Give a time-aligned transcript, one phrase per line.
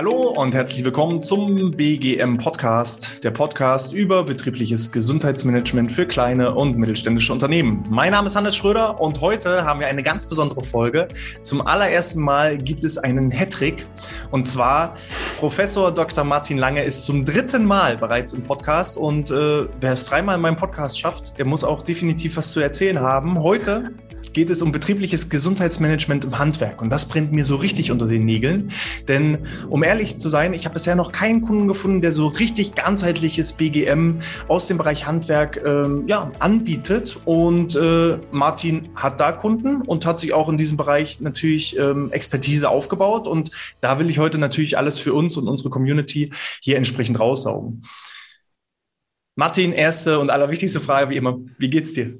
[0.00, 6.78] Hallo und herzlich willkommen zum BGM Podcast, der Podcast über betriebliches Gesundheitsmanagement für kleine und
[6.78, 7.84] mittelständische Unternehmen.
[7.90, 11.06] Mein Name ist Hannes Schröder und heute haben wir eine ganz besondere Folge.
[11.42, 13.84] Zum allerersten Mal gibt es einen Hattrick
[14.30, 14.96] und zwar
[15.38, 16.24] Professor Dr.
[16.24, 20.40] Martin Lange ist zum dritten Mal bereits im Podcast und äh, wer es dreimal in
[20.40, 23.38] meinem Podcast schafft, der muss auch definitiv was zu erzählen haben.
[23.38, 23.90] Heute
[24.32, 26.80] geht es um betriebliches Gesundheitsmanagement im Handwerk.
[26.80, 28.70] Und das brennt mir so richtig unter den Nägeln.
[29.08, 32.74] Denn um ehrlich zu sein, ich habe bisher noch keinen Kunden gefunden, der so richtig
[32.74, 37.18] ganzheitliches BGM aus dem Bereich Handwerk ähm, ja, anbietet.
[37.24, 42.12] Und äh, Martin hat da Kunden und hat sich auch in diesem Bereich natürlich ähm,
[42.12, 43.26] Expertise aufgebaut.
[43.26, 47.82] Und da will ich heute natürlich alles für uns und unsere Community hier entsprechend raussaugen.
[49.36, 52.18] Martin, erste und allerwichtigste Frage wie immer, wie geht's dir?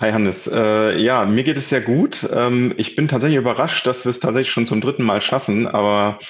[0.00, 0.46] Hi Hannes.
[0.46, 2.24] Äh, ja, mir geht es sehr gut.
[2.32, 6.20] Ähm, ich bin tatsächlich überrascht, dass wir es tatsächlich schon zum dritten Mal schaffen, aber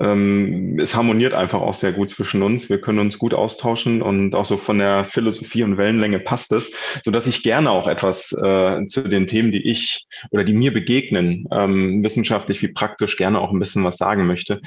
[0.00, 2.70] ähm, es harmoniert einfach auch sehr gut zwischen uns.
[2.70, 6.72] Wir können uns gut austauschen und auch so von der Philosophie und Wellenlänge passt es,
[7.04, 10.72] so dass ich gerne auch etwas äh, zu den Themen, die ich oder die mir
[10.72, 14.62] begegnen, ähm, wissenschaftlich wie praktisch gerne auch ein bisschen was sagen möchte,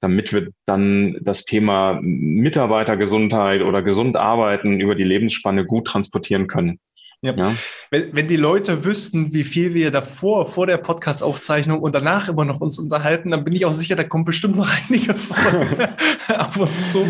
[0.00, 6.78] damit wir dann das Thema Mitarbeitergesundheit oder gesund arbeiten über die Lebensspanne gut transportieren können.
[7.24, 7.32] Ja.
[7.34, 7.54] ja.
[7.90, 12.44] Wenn, wenn die Leute wüssten, wie viel wir davor, vor der Podcast-Aufzeichnung und danach immer
[12.44, 15.36] noch uns unterhalten, dann bin ich auch sicher, da kommen bestimmt noch einige von
[16.38, 17.06] auf uns zu.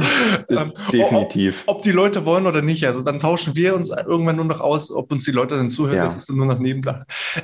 [0.48, 1.64] Ähm, Definitiv.
[1.66, 2.86] Ob, ob, die Leute wollen oder nicht.
[2.86, 5.96] Also dann tauschen wir uns irgendwann nur noch aus, ob uns die Leute dann zuhören.
[5.96, 6.04] Ja.
[6.04, 7.00] Das ist dann nur noch Nebensache.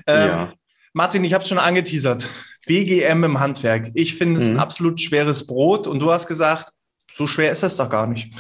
[0.07, 0.53] Ähm, ja.
[0.93, 2.29] Martin, ich habe es schon angeteasert.
[2.67, 3.91] BGM im Handwerk.
[3.95, 4.57] Ich finde es mhm.
[4.57, 5.89] ein absolut schweres Brot.
[5.89, 6.71] Und du hast gesagt,
[7.11, 8.33] so schwer ist das doch gar nicht.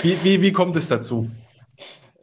[0.00, 1.30] Wie, wie, wie kommt es dazu?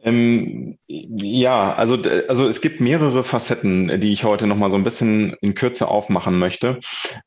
[0.04, 1.96] Ähm, ja, also,
[2.28, 6.38] also es gibt mehrere Facetten, die ich heute nochmal so ein bisschen in Kürze aufmachen
[6.38, 6.80] möchte.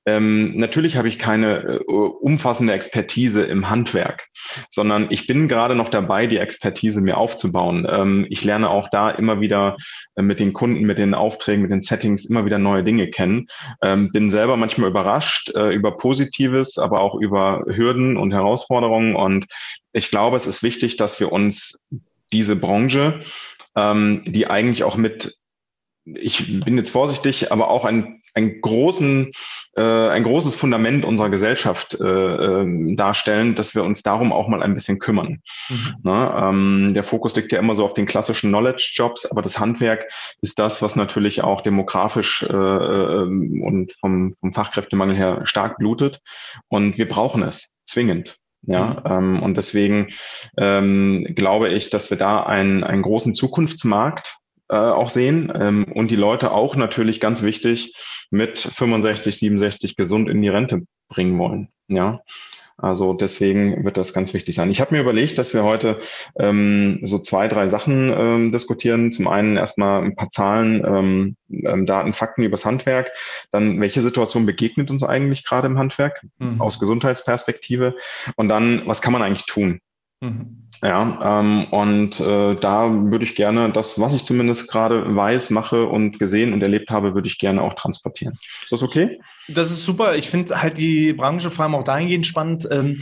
[0.05, 4.27] Ähm, natürlich habe ich keine äh, umfassende Expertise im Handwerk,
[4.69, 7.87] sondern ich bin gerade noch dabei, die Expertise mir aufzubauen.
[7.89, 9.77] Ähm, ich lerne auch da immer wieder
[10.15, 13.47] äh, mit den Kunden, mit den Aufträgen, mit den Settings immer wieder neue Dinge kennen.
[13.81, 19.15] Ähm, bin selber manchmal überrascht äh, über Positives, aber auch über Hürden und Herausforderungen.
[19.15, 19.45] Und
[19.93, 21.79] ich glaube, es ist wichtig, dass wir uns
[22.35, 23.21] diese Branche,
[23.75, 25.37] ähm, die eigentlich auch mit,
[26.05, 29.31] ich bin jetzt vorsichtig, aber auch ein, ein großen,
[29.77, 34.61] äh, ein großes Fundament unserer Gesellschaft äh, äh, darstellen, dass wir uns darum auch mal
[34.61, 35.41] ein bisschen kümmern.
[35.69, 35.95] Mhm.
[36.03, 36.33] Ne?
[36.37, 40.59] Ähm, der Fokus liegt ja immer so auf den klassischen Knowledge-Jobs, aber das Handwerk ist
[40.59, 46.19] das, was natürlich auch demografisch äh, ähm, und vom, vom Fachkräftemangel her stark blutet.
[46.67, 48.37] Und wir brauchen es zwingend.
[48.67, 49.35] Ja, mhm.
[49.35, 50.09] ähm, und deswegen
[50.57, 54.37] ähm, glaube ich, dass wir da einen, einen großen Zukunftsmarkt
[54.69, 57.93] äh, auch sehen ähm, und die Leute auch natürlich ganz wichtig
[58.31, 61.69] mit 65, 67 gesund in die Rente bringen wollen.
[61.87, 62.21] Ja,
[62.77, 64.69] also deswegen wird das ganz wichtig sein.
[64.69, 65.99] Ich habe mir überlegt, dass wir heute
[66.37, 69.13] ähm, so zwei, drei Sachen ähm, diskutieren.
[69.13, 73.11] Zum einen erstmal ein paar Zahlen, ähm, ähm, Daten, Fakten übers Handwerk.
[73.51, 76.59] Dann, welche Situation begegnet uns eigentlich gerade im Handwerk mhm.
[76.59, 77.95] aus Gesundheitsperspektive?
[78.35, 79.79] Und dann, was kann man eigentlich tun?
[80.19, 80.67] Mhm.
[80.83, 85.85] Ja, ähm, und äh, da würde ich gerne das, was ich zumindest gerade weiß, mache
[85.85, 88.37] und gesehen und erlebt habe, würde ich gerne auch transportieren.
[88.63, 89.19] Ist das okay?
[89.47, 90.15] Das ist super.
[90.15, 92.67] Ich finde halt die Branche vor allem auch dahingehend spannend.
[92.71, 92.97] Ähm,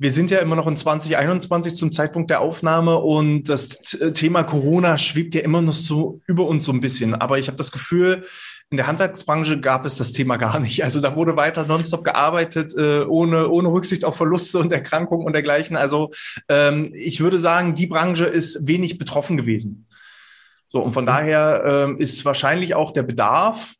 [0.00, 3.68] wir sind ja immer noch in 2021 zum Zeitpunkt der Aufnahme und das
[4.14, 7.16] Thema Corona schwebt ja immer noch so über uns so ein bisschen.
[7.16, 8.24] Aber ich habe das Gefühl,
[8.70, 10.84] in der Handwerksbranche gab es das Thema gar nicht.
[10.84, 15.32] Also da wurde weiter nonstop gearbeitet, äh, ohne, ohne Rücksicht auf Verluste und Erkrankungen und
[15.32, 15.76] dergleichen.
[15.76, 16.12] Also
[16.48, 19.88] ähm, ich würde sagen, die Branche ist wenig betroffen gewesen.
[20.68, 23.74] So, und von daher ähm, ist wahrscheinlich auch der Bedarf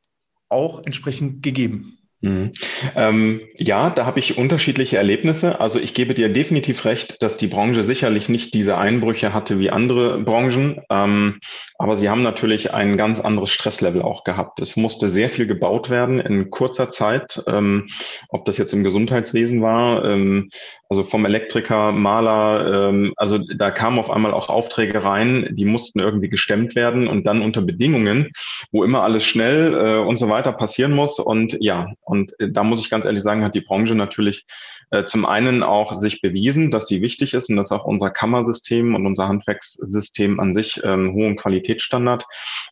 [0.49, 1.98] auch entsprechend gegeben.
[2.21, 2.53] Mhm.
[2.97, 5.61] Ähm, ja, da habe ich unterschiedliche Erlebnisse.
[5.61, 9.71] Also ich gebe dir definitiv recht, dass die Branche sicherlich nicht diese Einbrüche hatte wie
[9.71, 11.39] andere Branchen, ähm,
[11.79, 14.61] aber sie haben natürlich ein ganz anderes Stresslevel auch gehabt.
[14.61, 17.87] Es musste sehr viel gebaut werden in kurzer Zeit, ähm,
[18.29, 20.51] ob das jetzt im Gesundheitswesen war, ähm,
[20.89, 26.01] also vom Elektriker, Maler, ähm, also da kamen auf einmal auch Aufträge rein, die mussten
[26.01, 28.33] irgendwie gestemmt werden und dann unter Bedingungen,
[28.73, 31.21] wo immer alles schnell äh, und so weiter passieren muss.
[31.21, 34.47] Und ja, und da muss ich ganz ehrlich sagen, hat die Branche natürlich
[34.91, 38.95] äh, zum einen auch sich bewiesen, dass sie wichtig ist und dass auch unser Kammersystem
[38.95, 42.25] und unser Handwerkssystem an sich ähm, hohen Qualitätsstandard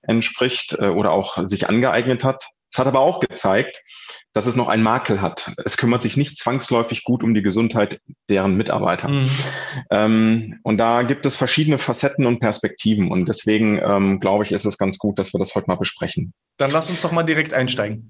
[0.02, 2.48] entspricht äh, oder auch sich angeeignet hat.
[2.72, 3.82] Es hat aber auch gezeigt,
[4.32, 5.52] dass es noch einen Makel hat.
[5.64, 9.08] Es kümmert sich nicht zwangsläufig gut um die Gesundheit deren Mitarbeiter.
[9.08, 9.30] Mhm.
[9.90, 13.10] Ähm, und da gibt es verschiedene Facetten und Perspektiven.
[13.10, 16.34] Und deswegen ähm, glaube ich, ist es ganz gut, dass wir das heute mal besprechen.
[16.58, 18.08] Dann lass uns doch mal direkt einsteigen.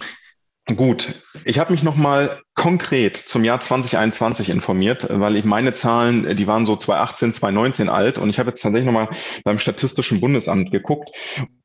[0.74, 1.14] Gut,
[1.44, 6.66] ich habe mich nochmal konkret zum Jahr 2021 informiert, weil ich meine Zahlen, die waren
[6.66, 9.08] so 2018, 2019 alt und ich habe jetzt tatsächlich nochmal
[9.44, 11.10] beim Statistischen Bundesamt geguckt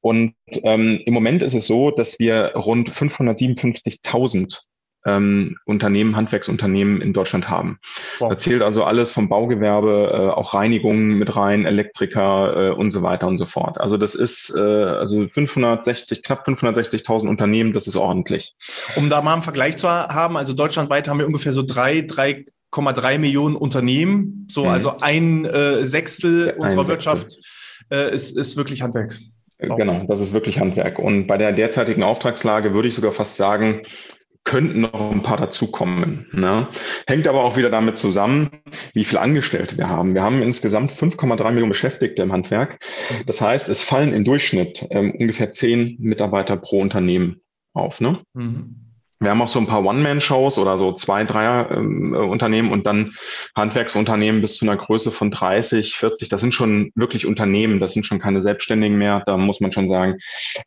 [0.01, 4.59] und ähm, im Moment ist es so, dass wir rund 557.000
[5.05, 7.79] ähm, Unternehmen, Handwerksunternehmen in Deutschland haben.
[8.19, 8.29] Wow.
[8.29, 13.01] Da zählt also alles vom Baugewerbe, äh, auch Reinigungen mit rein, Elektriker äh, und so
[13.01, 13.79] weiter und so fort.
[13.79, 18.55] Also das ist äh, also 560, knapp 560.000 Unternehmen, das ist ordentlich.
[18.95, 22.45] Um da mal einen Vergleich zu haben, also deutschlandweit haben wir ungefähr so drei, drei
[22.71, 24.69] 1,3 Millionen Unternehmen, so mhm.
[24.69, 26.87] also ein äh, Sechstel ein unserer Sechstel.
[26.87, 27.37] Wirtschaft
[27.91, 29.17] äh, ist, ist wirklich Handwerk.
[29.59, 30.97] Genau, das ist wirklich Handwerk.
[30.97, 33.83] Und bei der derzeitigen Auftragslage würde ich sogar fast sagen,
[34.43, 36.27] könnten noch ein paar dazukommen.
[36.31, 36.67] Ne?
[37.07, 38.49] Hängt aber auch wieder damit zusammen,
[38.93, 40.13] wie viele Angestellte wir haben.
[40.13, 42.79] Wir haben insgesamt 5,3 Millionen Beschäftigte im Handwerk.
[43.25, 47.41] Das heißt, es fallen im Durchschnitt ähm, ungefähr zehn Mitarbeiter pro Unternehmen
[47.73, 48.01] auf.
[48.01, 48.19] Ne?
[48.33, 48.90] Mhm.
[49.21, 53.13] Wir haben auch so ein paar One-Man-Shows oder so zwei, drei ähm, Unternehmen und dann
[53.55, 56.27] Handwerksunternehmen bis zu einer Größe von 30, 40.
[56.27, 59.21] Das sind schon wirklich Unternehmen, das sind schon keine Selbstständigen mehr.
[59.27, 60.17] Da muss man schon sagen,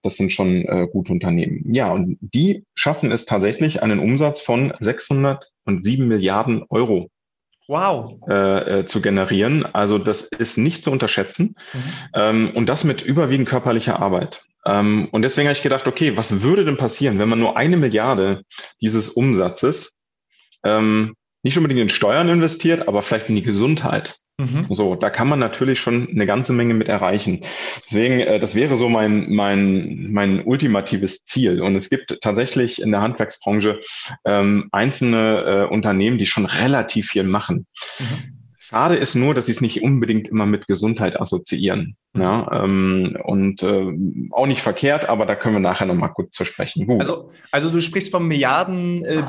[0.02, 1.74] das sind schon äh, gute Unternehmen.
[1.74, 7.10] Ja, und die schaffen es tatsächlich, einen Umsatz von 607 Milliarden Euro
[7.68, 8.18] wow.
[8.28, 9.66] Äh, äh, zu generieren.
[9.74, 11.56] Also das ist nicht zu unterschätzen.
[11.72, 11.82] Mhm.
[12.14, 14.44] Ähm, und das mit überwiegend körperlicher Arbeit.
[14.66, 17.76] Ähm, und deswegen habe ich gedacht, okay, was würde denn passieren, wenn man nur eine
[17.76, 18.42] Milliarde
[18.80, 19.98] dieses Umsatzes
[20.64, 24.18] ähm, nicht unbedingt in Steuern investiert, aber vielleicht in die Gesundheit.
[24.38, 24.66] Mhm.
[24.68, 27.44] So, da kann man natürlich schon eine ganze Menge mit erreichen.
[27.84, 31.62] Deswegen, äh, das wäre so mein, mein, mein ultimatives Ziel.
[31.62, 33.80] Und es gibt tatsächlich in der Handwerksbranche
[34.24, 37.66] ähm, einzelne äh, Unternehmen, die schon relativ viel machen.
[38.00, 38.43] Mhm.
[38.74, 41.96] Schade ist nur, dass sie es nicht unbedingt immer mit Gesundheit assoziieren.
[42.16, 43.86] Ja, ähm, und äh,
[44.32, 46.88] auch nicht verkehrt, aber da können wir nachher nochmal kurz zu sprechen.
[46.88, 47.00] Gut.
[47.00, 49.22] Also, also du sprichst vom Milliarden äh,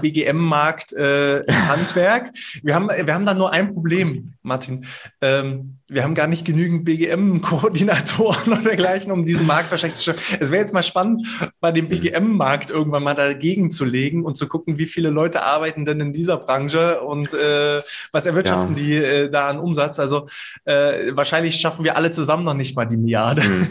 [0.94, 2.31] äh, Handwerk.
[2.63, 4.86] Wir haben, wir haben da nur ein Problem, Martin.
[5.21, 10.38] Ähm, wir haben gar nicht genügend BGM-Koordinatoren oder dergleichen, um diesen Markt wahrscheinlich zu schaffen.
[10.40, 11.28] Es wäre jetzt mal spannend,
[11.60, 15.86] bei dem BGM-Markt irgendwann mal dagegen zu legen und zu gucken, wie viele Leute arbeiten
[15.86, 18.84] denn in dieser Branche und äh, was erwirtschaften ja.
[18.84, 20.00] die äh, da an Umsatz.
[20.00, 20.28] Also
[20.66, 23.44] äh, wahrscheinlich schaffen wir alle zusammen noch nicht mal die Milliarde.
[23.44, 23.68] Hm.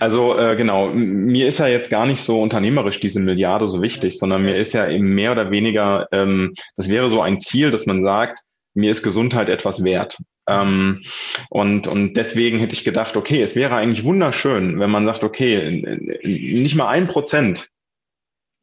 [0.00, 4.18] Also äh, genau, mir ist ja jetzt gar nicht so unternehmerisch diese Milliarde so wichtig,
[4.18, 7.86] sondern mir ist ja eben mehr oder weniger, ähm, das wäre so ein Ziel, dass
[7.86, 8.38] man sagt,
[8.74, 10.18] mir ist Gesundheit etwas wert.
[10.48, 11.04] Ähm,
[11.50, 15.98] und, und deswegen hätte ich gedacht, okay, es wäre eigentlich wunderschön, wenn man sagt, okay,
[16.24, 17.70] nicht mal ein Prozent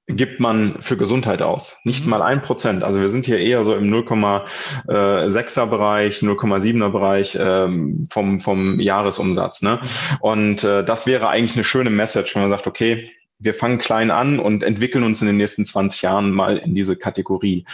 [0.07, 1.79] gibt man für Gesundheit aus.
[1.83, 2.11] Nicht mhm.
[2.11, 2.83] mal ein Prozent.
[2.83, 9.61] Also wir sind hier eher so im 0,6er Bereich, 0,7er Bereich ähm, vom, vom Jahresumsatz.
[9.61, 9.79] Ne?
[9.81, 10.17] Mhm.
[10.19, 14.11] Und äh, das wäre eigentlich eine schöne Message, wenn man sagt, okay, wir fangen klein
[14.11, 17.65] an und entwickeln uns in den nächsten 20 Jahren mal in diese Kategorie.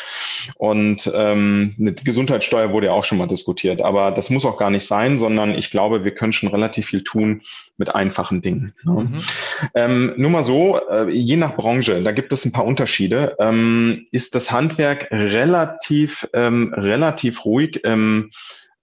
[0.58, 4.72] Und ähm, eine Gesundheitssteuer wurde ja auch schon mal diskutiert, aber das muss auch gar
[4.72, 7.44] nicht sein, sondern ich glaube, wir können schon relativ viel tun
[7.78, 8.74] mit einfachen Dingen.
[8.84, 8.92] Ne?
[8.92, 9.18] Mhm.
[9.75, 14.08] Ähm, nur mal so, äh, je nach Branche, da gibt es ein paar Unterschiede, ähm,
[14.12, 17.81] ist das Handwerk relativ, ähm, relativ ruhig.
[17.84, 18.31] Ähm,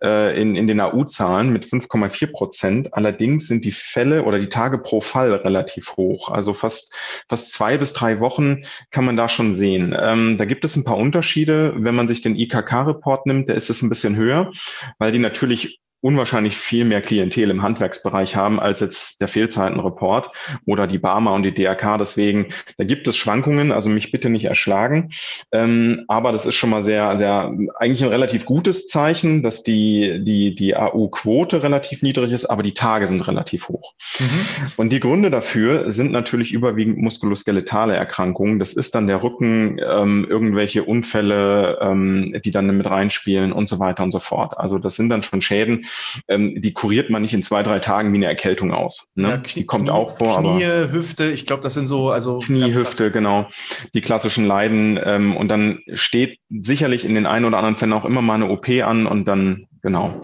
[0.02, 2.94] äh, in, in den AU-Zahlen mit 5,4 Prozent.
[2.94, 6.30] Allerdings sind die Fälle oder die Tage pro Fall relativ hoch.
[6.30, 6.94] Also fast,
[7.28, 9.96] fast zwei bis drei Wochen kann man da schon sehen.
[9.98, 11.74] Ähm, da gibt es ein paar Unterschiede.
[11.76, 14.52] Wenn man sich den IKK-Report nimmt, der ist es ein bisschen höher,
[14.98, 20.30] weil die natürlich unwahrscheinlich viel mehr Klientel im Handwerksbereich haben als jetzt der Fehlzeitenreport
[20.64, 21.98] oder die Barmer und die DRK.
[21.98, 25.10] Deswegen, da gibt es Schwankungen, also mich bitte nicht erschlagen.
[25.50, 30.20] Ähm, aber das ist schon mal sehr, sehr, eigentlich ein relativ gutes Zeichen, dass die,
[30.22, 33.94] die, die AU-Quote relativ niedrig ist, aber die Tage sind relativ hoch.
[34.20, 34.46] Mhm.
[34.76, 38.60] Und die Gründe dafür sind natürlich überwiegend muskuloskeletale Erkrankungen.
[38.60, 43.80] Das ist dann der Rücken, ähm, irgendwelche Unfälle, ähm, die dann mit reinspielen und so
[43.80, 44.56] weiter und so fort.
[44.56, 45.86] Also das sind dann schon Schäden,
[46.28, 49.06] ähm, die kuriert man nicht in zwei, drei Tagen wie eine Erkältung aus.
[49.14, 49.28] Ne?
[49.28, 50.38] Ja, die kommt auch vor.
[50.40, 52.38] Knie, aber Hüfte, ich glaube, das sind so, also.
[52.40, 53.48] Knie, Hüfte, genau.
[53.94, 54.98] Die klassischen Leiden.
[55.02, 58.48] Ähm, und dann steht sicherlich in den einen oder anderen Fällen auch immer mal eine
[58.48, 60.22] OP an und dann, genau.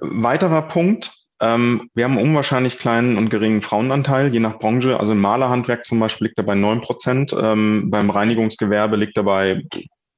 [0.00, 5.00] Weiterer Punkt, ähm, wir haben einen unwahrscheinlich kleinen und geringen Frauenanteil, je nach Branche.
[5.00, 9.24] Also im Malerhandwerk zum Beispiel liegt er bei neun Prozent, ähm, beim Reinigungsgewerbe liegt er
[9.24, 9.62] bei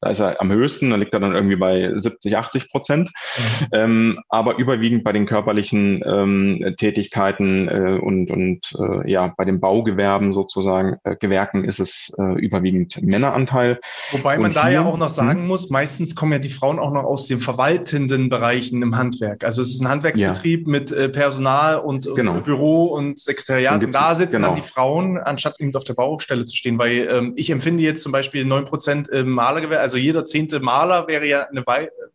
[0.05, 3.11] da ist er am höchsten, da liegt er dann irgendwie bei 70, 80 Prozent.
[3.39, 3.67] Mhm.
[3.73, 9.61] Ähm, aber überwiegend bei den körperlichen ähm, Tätigkeiten äh, und, und äh, ja, bei den
[9.61, 13.81] Baugewerben sozusagen, äh, Gewerken ist es äh, überwiegend Männeranteil.
[14.13, 15.47] Wobei man und da hier, ja auch noch sagen hm?
[15.47, 19.43] muss, meistens kommen ja die Frauen auch noch aus den verwaltenden Bereichen im Handwerk.
[19.43, 20.71] Also es ist ein Handwerksbetrieb ja.
[20.71, 22.35] mit äh, Personal und, und genau.
[22.43, 23.83] Büro und Sekretariat.
[23.83, 24.49] Und da sitzen genau.
[24.49, 26.79] dann die Frauen, anstatt eben auf der Baustelle zu stehen.
[26.79, 31.07] Weil ähm, ich empfinde jetzt zum Beispiel neun Prozent im Malergewerbe, also jeder zehnte Maler
[31.09, 31.65] wäre ja eine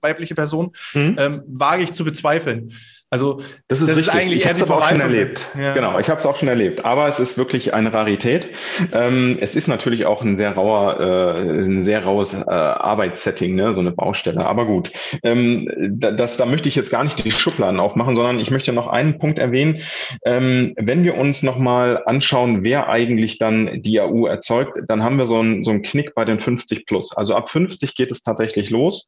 [0.02, 1.16] weibliche Person, mhm.
[1.18, 2.72] ähm, wage ich zu bezweifeln.
[3.12, 5.44] Also das ist, das ist eigentlich ich eher die aber auch schon erlebt.
[5.58, 5.74] Ja.
[5.74, 6.86] Genau, ich habe es auch schon erlebt.
[6.86, 8.50] Aber es ist wirklich eine Rarität.
[8.94, 13.74] Ähm, es ist natürlich auch ein sehr rauer, äh, ein sehr raues äh, Arbeitssetting, ne,
[13.74, 14.46] so eine Baustelle.
[14.46, 14.92] Aber gut,
[15.24, 18.88] ähm, das, da möchte ich jetzt gar nicht die Schubladen aufmachen, sondern ich möchte noch
[18.88, 19.82] einen Punkt erwähnen.
[20.24, 25.26] Ähm, wenn wir uns nochmal anschauen, wer eigentlich dann die AU erzeugt, dann haben wir
[25.26, 27.18] so einen so einen Knick bei den 50 plus.
[27.18, 29.08] Also ab 50 geht es tatsächlich los.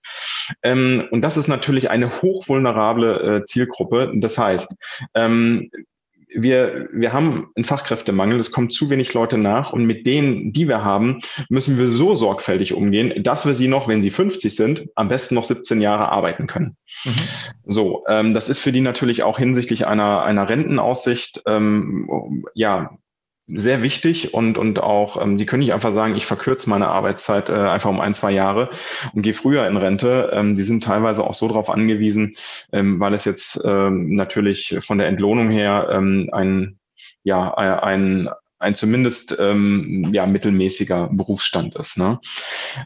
[0.63, 3.90] Ähm, und das ist natürlich eine hochvulnerable äh, Zielgruppe.
[3.91, 4.11] Gruppe.
[4.15, 4.73] Das heißt,
[5.15, 5.69] ähm,
[6.33, 10.69] wir, wir haben einen Fachkräftemangel, es kommen zu wenig Leute nach und mit denen, die
[10.69, 11.19] wir haben,
[11.49, 15.35] müssen wir so sorgfältig umgehen, dass wir sie noch, wenn sie 50 sind, am besten
[15.35, 16.77] noch 17 Jahre arbeiten können.
[17.03, 17.11] Mhm.
[17.65, 22.97] So, ähm, das ist für die natürlich auch hinsichtlich einer, einer Rentenaussicht ähm, ja
[23.47, 27.49] sehr wichtig und, und auch, ähm, die können nicht einfach sagen, ich verkürze meine Arbeitszeit
[27.49, 28.69] äh, einfach um ein, zwei Jahre
[29.13, 30.31] und gehe früher in Rente.
[30.33, 32.35] Ähm, die sind teilweise auch so darauf angewiesen,
[32.71, 36.79] ähm, weil es jetzt ähm, natürlich von der Entlohnung her ähm, ein,
[37.23, 38.29] ja, ein,
[38.59, 41.97] ein zumindest ähm, ja, mittelmäßiger Berufsstand ist.
[41.97, 42.19] Ne?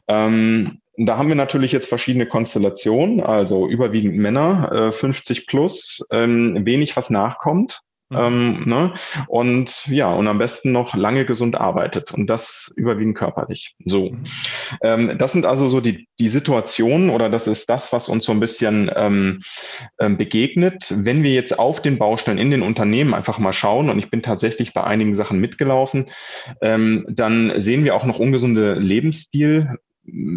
[0.08, 6.66] Ähm, da haben wir natürlich jetzt verschiedene Konstellationen, also überwiegend Männer, äh, 50 plus, ähm,
[6.66, 7.82] wenig was nachkommt.
[8.10, 8.18] Mhm.
[8.18, 8.94] Ähm, ne?
[9.28, 13.74] Und ja, und am besten noch lange gesund arbeitet und das überwiegend körperlich.
[13.84, 14.12] So.
[14.12, 14.28] Mhm.
[14.84, 18.32] Ähm, das sind also so die, die Situationen oder das ist das, was uns so
[18.32, 19.42] ein bisschen ähm,
[20.00, 20.94] ähm, begegnet.
[20.96, 24.22] Wenn wir jetzt auf den Baustellen in den Unternehmen einfach mal schauen, und ich bin
[24.22, 26.12] tatsächlich bei einigen Sachen mitgelaufen,
[26.62, 29.78] ähm, dann sehen wir auch noch ungesunde Lebensstil,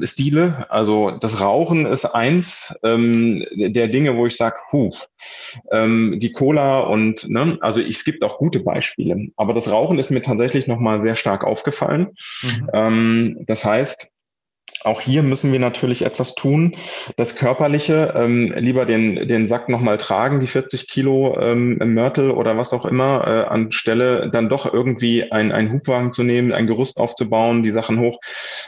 [0.03, 0.67] Stile.
[0.71, 4.93] Also das Rauchen ist eins ähm, der Dinge, wo ich sage, huh,
[5.71, 10.11] ähm, die Cola und ne, also es gibt auch gute Beispiele, aber das Rauchen ist
[10.11, 12.17] mir tatsächlich nochmal sehr stark aufgefallen.
[12.43, 12.71] Mhm.
[12.73, 14.11] Ähm, das heißt,
[14.85, 16.77] auch hier müssen wir natürlich etwas tun.
[17.17, 22.31] Das Körperliche, ähm, lieber den, den Sack nochmal tragen, die 40 Kilo ähm, im Mörtel
[22.31, 26.67] oder was auch immer, äh, anstelle dann doch irgendwie ein, ein Hubwagen zu nehmen, ein
[26.67, 28.21] Gerüst aufzubauen, die Sachen hoch.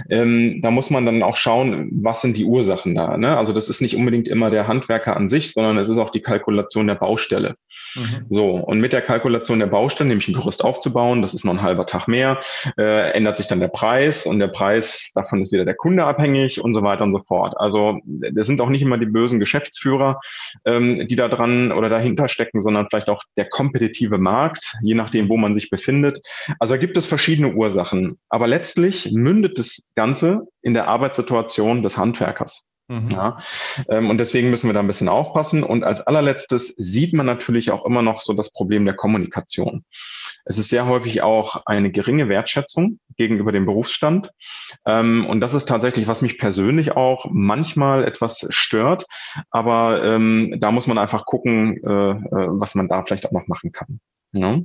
[0.09, 3.17] Ähm, da muss man dann auch schauen, was sind die Ursachen da.
[3.17, 3.37] Ne?
[3.37, 6.23] Also das ist nicht unbedingt immer der Handwerker an sich, sondern es ist auch die
[6.23, 7.57] Kalkulation der Baustelle.
[7.95, 8.27] Mhm.
[8.29, 11.63] So, und mit der Kalkulation der Baustelle, nämlich ein Gerüst aufzubauen, das ist noch ein
[11.63, 12.41] halber Tag mehr,
[12.77, 16.61] äh, ändert sich dann der Preis und der Preis, davon ist wieder der Kunde abhängig
[16.61, 17.55] und so weiter und so fort.
[17.59, 20.21] Also das sind auch nicht immer die bösen Geschäftsführer,
[20.65, 25.29] ähm, die da dran oder dahinter stecken, sondern vielleicht auch der kompetitive Markt, je nachdem,
[25.29, 26.21] wo man sich befindet.
[26.59, 28.19] Also da gibt es verschiedene Ursachen.
[28.29, 32.63] Aber letztlich mündet das Ganze in der Arbeitssituation des Handwerkers.
[32.91, 33.11] Mhm.
[33.11, 33.39] Ja,
[33.89, 35.63] ähm, und deswegen müssen wir da ein bisschen aufpassen.
[35.63, 39.85] Und als allerletztes sieht man natürlich auch immer noch so das Problem der Kommunikation.
[40.45, 44.31] Es ist sehr häufig auch eine geringe Wertschätzung gegenüber dem Berufsstand.
[44.85, 49.07] Ähm, und das ist tatsächlich, was mich persönlich auch manchmal etwas stört.
[49.51, 53.47] Aber ähm, da muss man einfach gucken, äh, äh was man da vielleicht auch noch
[53.47, 54.01] machen kann.
[54.33, 54.59] Ja?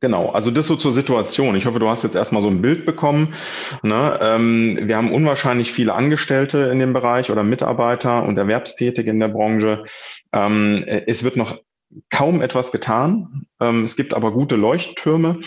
[0.00, 1.56] Genau, also das so zur Situation.
[1.56, 3.34] Ich hoffe, du hast jetzt erstmal so ein Bild bekommen.
[3.82, 4.18] Ne?
[4.22, 9.28] Ähm, wir haben unwahrscheinlich viele Angestellte in dem Bereich oder Mitarbeiter und Erwerbstätige in der
[9.28, 9.84] Branche.
[10.32, 11.58] Ähm, es wird noch
[12.10, 13.46] kaum etwas getan.
[13.60, 15.40] Ähm, es gibt aber gute Leuchttürme.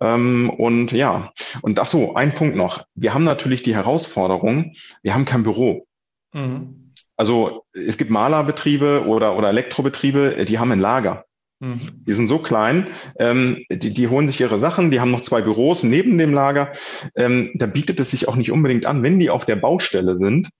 [0.00, 2.84] Ähm, und ja, und ach so, ein Punkt noch.
[2.94, 5.86] Wir haben natürlich die Herausforderung, wir haben kein Büro.
[6.32, 6.94] Mhm.
[7.16, 11.24] Also es gibt Malerbetriebe oder, oder Elektrobetriebe, die haben ein Lager.
[11.60, 12.04] Mhm.
[12.06, 12.88] Die sind so klein,
[13.18, 16.72] ähm, die, die holen sich ihre Sachen, die haben noch zwei Büros neben dem Lager.
[17.16, 20.50] Ähm, da bietet es sich auch nicht unbedingt an, wenn die auf der Baustelle sind,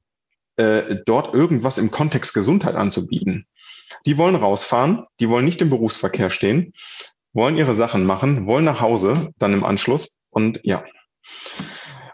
[0.56, 3.46] äh, dort irgendwas im Kontext Gesundheit anzubieten.
[4.06, 6.72] Die wollen rausfahren, die wollen nicht im Berufsverkehr stehen,
[7.32, 10.84] wollen ihre Sachen machen, wollen nach Hause dann im Anschluss und ja.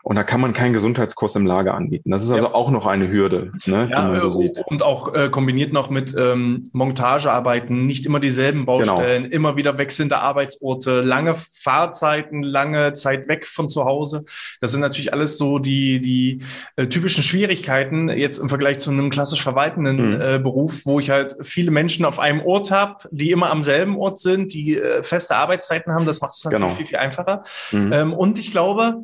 [0.05, 2.11] Und da kann man keinen Gesundheitskurs im Lager anbieten.
[2.11, 2.53] Das ist also ja.
[2.53, 4.59] auch noch eine Hürde, ne, ja, die man so äh, sieht.
[4.67, 9.35] Und auch äh, kombiniert noch mit ähm, Montagearbeiten, nicht immer dieselben Baustellen, genau.
[9.35, 14.27] immer wieder wechselnde Arbeitsorte, lange Fahrzeiten, lange Zeit weg von zu Hause.
[14.61, 16.43] Das sind natürlich alles so die, die
[16.77, 20.21] äh, typischen Schwierigkeiten jetzt im Vergleich zu einem klassisch verwaltenden mhm.
[20.21, 23.97] äh, Beruf, wo ich halt viele Menschen auf einem Ort habe, die immer am selben
[23.97, 26.05] Ort sind, die äh, feste Arbeitszeiten haben.
[26.05, 26.77] Das macht es natürlich genau.
[26.77, 27.43] viel, viel einfacher.
[27.73, 27.91] Mhm.
[27.91, 29.03] Ähm, und ich glaube,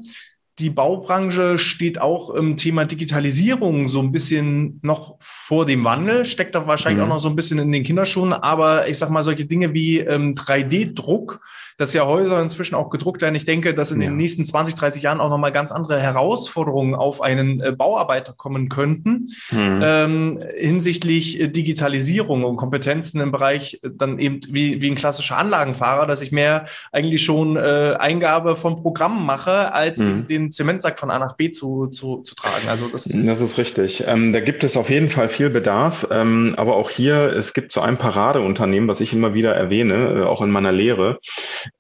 [0.60, 6.54] die Baubranche steht auch im Thema Digitalisierung so ein bisschen noch vor dem Wandel, steckt
[6.54, 7.10] da wahrscheinlich mhm.
[7.10, 9.98] auch noch so ein bisschen in den Kinderschuhen, aber ich sag mal, solche Dinge wie
[9.98, 11.40] ähm, 3D-Druck,
[11.78, 13.34] dass ja Häuser inzwischen auch gedruckt werden.
[13.34, 14.08] Ich denke, dass in ja.
[14.10, 18.68] den nächsten 20, 30 Jahren auch nochmal ganz andere Herausforderungen auf einen äh, Bauarbeiter kommen
[18.68, 19.80] könnten mhm.
[19.82, 25.38] ähm, hinsichtlich äh, Digitalisierung und Kompetenzen im Bereich äh, dann eben wie, wie ein klassischer
[25.38, 30.26] Anlagenfahrer, dass ich mehr eigentlich schon äh, Eingabe von Programmen mache, als mhm.
[30.26, 32.68] den Zementsack von A nach B zu, zu, zu tragen.
[32.68, 34.04] Also das, das ist richtig.
[34.06, 37.72] Ähm, da gibt es auf jeden Fall viel Bedarf, ähm, aber auch hier, es gibt
[37.72, 41.18] so ein Paradeunternehmen, was ich immer wieder erwähne, äh, auch in meiner Lehre.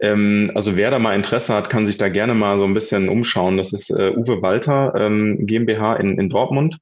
[0.00, 3.08] Ähm, also wer da mal Interesse hat, kann sich da gerne mal so ein bisschen
[3.08, 3.56] umschauen.
[3.56, 6.78] Das ist äh, Uwe Walter ähm, GmbH in, in Dortmund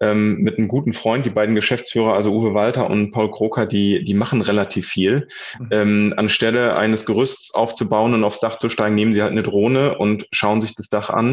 [0.00, 1.26] ähm, mit einem guten Freund.
[1.26, 5.28] Die beiden Geschäftsführer, also Uwe Walter und Paul Kroker, die, die machen relativ viel.
[5.58, 5.68] Mhm.
[5.70, 9.98] Ähm, anstelle eines Gerüsts aufzubauen und aufs Dach zu steigen, nehmen sie halt eine Drohne
[9.98, 11.23] und schauen sich das Dach an.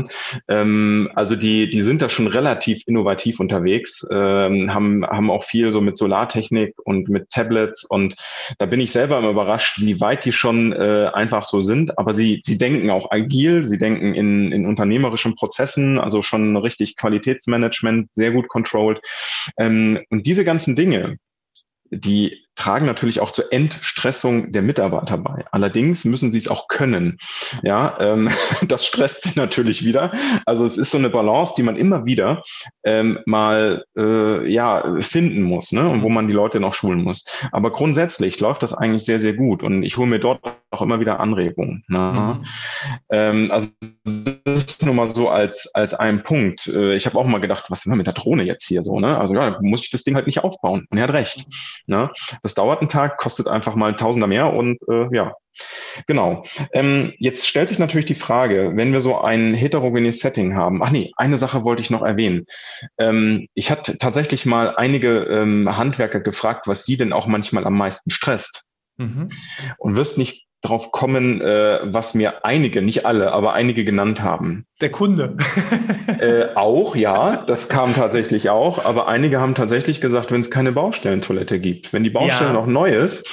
[0.48, 5.71] Ähm, also die, die sind da schon relativ innovativ unterwegs, ähm, haben, haben auch viel
[5.71, 8.15] so mit Solartechnik und mit Tablets und
[8.57, 11.98] da bin ich selber immer überrascht, wie weit die schon äh, einfach so sind.
[11.98, 16.95] Aber sie, sie denken auch agil, sie denken in, in unternehmerischen Prozessen, also schon richtig
[16.98, 19.01] Qualitätsmanagement, sehr gut controlled.
[19.57, 21.17] Ähm, und diese ganzen Dinge,
[21.89, 25.46] die tragen natürlich auch zur Entstressung der Mitarbeiter bei.
[25.51, 27.18] Allerdings müssen sie es auch können.
[27.63, 28.30] Ja, ähm,
[28.68, 30.12] das stresst sie natürlich wieder.
[30.46, 32.44] Also es ist so eine Balance, die man immer wieder
[32.84, 37.25] ähm, mal äh, ja finden muss, ne, und wo man die Leute noch schulen muss.
[37.51, 41.00] Aber grundsätzlich läuft das eigentlich sehr sehr gut und ich hole mir dort auch immer
[41.00, 41.84] wieder Anregungen.
[41.88, 41.98] Ne?
[41.98, 42.46] Mhm.
[43.10, 43.70] Ähm, also
[44.62, 46.68] das ist nur mal so als als ein Punkt.
[46.68, 49.00] Äh, ich habe auch mal gedacht, was ist denn mit der Drohne jetzt hier so?
[49.00, 49.18] Ne?
[49.18, 50.86] Also ja, muss ich das Ding halt nicht aufbauen.
[50.89, 51.46] Und er hat recht.
[51.88, 52.12] Ne?
[52.44, 55.34] Das dauert einen Tag, kostet einfach mal Tausender mehr und äh, ja,
[56.08, 56.44] Genau.
[56.74, 60.82] Ähm, jetzt stellt sich natürlich die Frage, wenn wir so ein heterogenes Setting haben.
[60.84, 62.46] Ach nee, eine Sache wollte ich noch erwähnen.
[62.98, 67.77] Ähm, ich hatte tatsächlich mal einige ähm, Handwerker gefragt, was sie denn auch manchmal am
[67.77, 68.63] meisten stresst.
[68.98, 69.30] Mhm.
[69.77, 74.65] Und wirst nicht drauf kommen, äh, was mir einige, nicht alle, aber einige genannt haben.
[74.80, 75.36] Der Kunde.
[76.20, 80.72] äh, auch, ja, das kam tatsächlich auch, aber einige haben tatsächlich gesagt, wenn es keine
[80.72, 82.53] Baustellentoilette gibt, wenn die Baustelle ja.
[82.53, 83.24] noch neu ist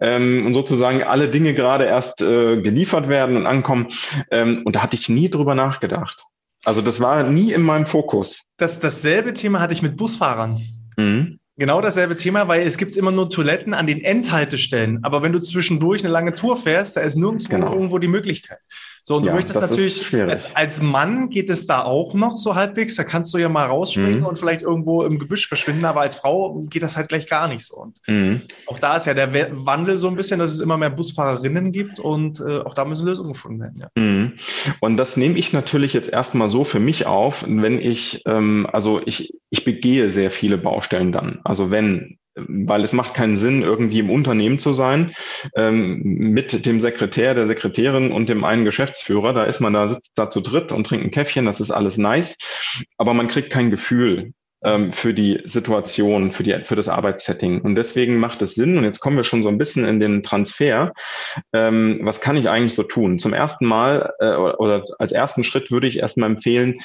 [0.00, 3.88] ähm, und sozusagen alle Dinge gerade erst äh, geliefert werden und ankommen,
[4.30, 6.24] ähm, und da hatte ich nie drüber nachgedacht.
[6.64, 8.42] Also das war nie in meinem Fokus.
[8.56, 10.62] Das, dasselbe Thema hatte ich mit Busfahrern.
[10.96, 11.38] Mhm.
[11.56, 15.04] Genau dasselbe Thema, weil es gibt immer nur Toiletten an den Endhaltestellen.
[15.04, 17.72] Aber wenn du zwischendurch eine lange Tour fährst, da ist nirgendwo genau.
[17.72, 18.58] irgendwo die Möglichkeit.
[19.06, 22.54] So, und ja, du möchtest natürlich, als, als Mann geht es da auch noch so
[22.54, 24.26] halbwegs, da kannst du ja mal rausspringen mhm.
[24.26, 27.66] und vielleicht irgendwo im Gebüsch verschwinden, aber als Frau geht das halt gleich gar nicht
[27.66, 27.76] so.
[27.76, 28.40] Und mhm.
[28.66, 29.30] auch da ist ja der
[29.66, 33.06] Wandel so ein bisschen, dass es immer mehr Busfahrerinnen gibt und äh, auch da müssen
[33.06, 33.82] Lösungen gefunden werden.
[33.82, 33.88] Ja.
[34.02, 34.32] Mhm.
[34.80, 39.02] Und das nehme ich natürlich jetzt erstmal so für mich auf, wenn ich, ähm, also
[39.04, 41.40] ich, ich begehe sehr viele Baustellen dann.
[41.44, 45.14] Also wenn weil es macht keinen Sinn, irgendwie im Unternehmen zu sein,
[45.56, 49.32] ähm, mit dem Sekretär, der Sekretärin und dem einen Geschäftsführer.
[49.32, 51.98] Da ist man da, sitzt da zu dritt und trinkt ein Käffchen, das ist alles
[51.98, 52.36] nice,
[52.98, 54.32] aber man kriegt kein Gefühl
[54.64, 57.60] ähm, für die Situation, für, die, für das Arbeitssetting.
[57.60, 60.22] Und deswegen macht es Sinn, und jetzt kommen wir schon so ein bisschen in den
[60.22, 60.92] Transfer,
[61.52, 63.18] ähm, was kann ich eigentlich so tun?
[63.18, 66.80] Zum ersten Mal äh, oder als ersten Schritt würde ich erstmal empfehlen,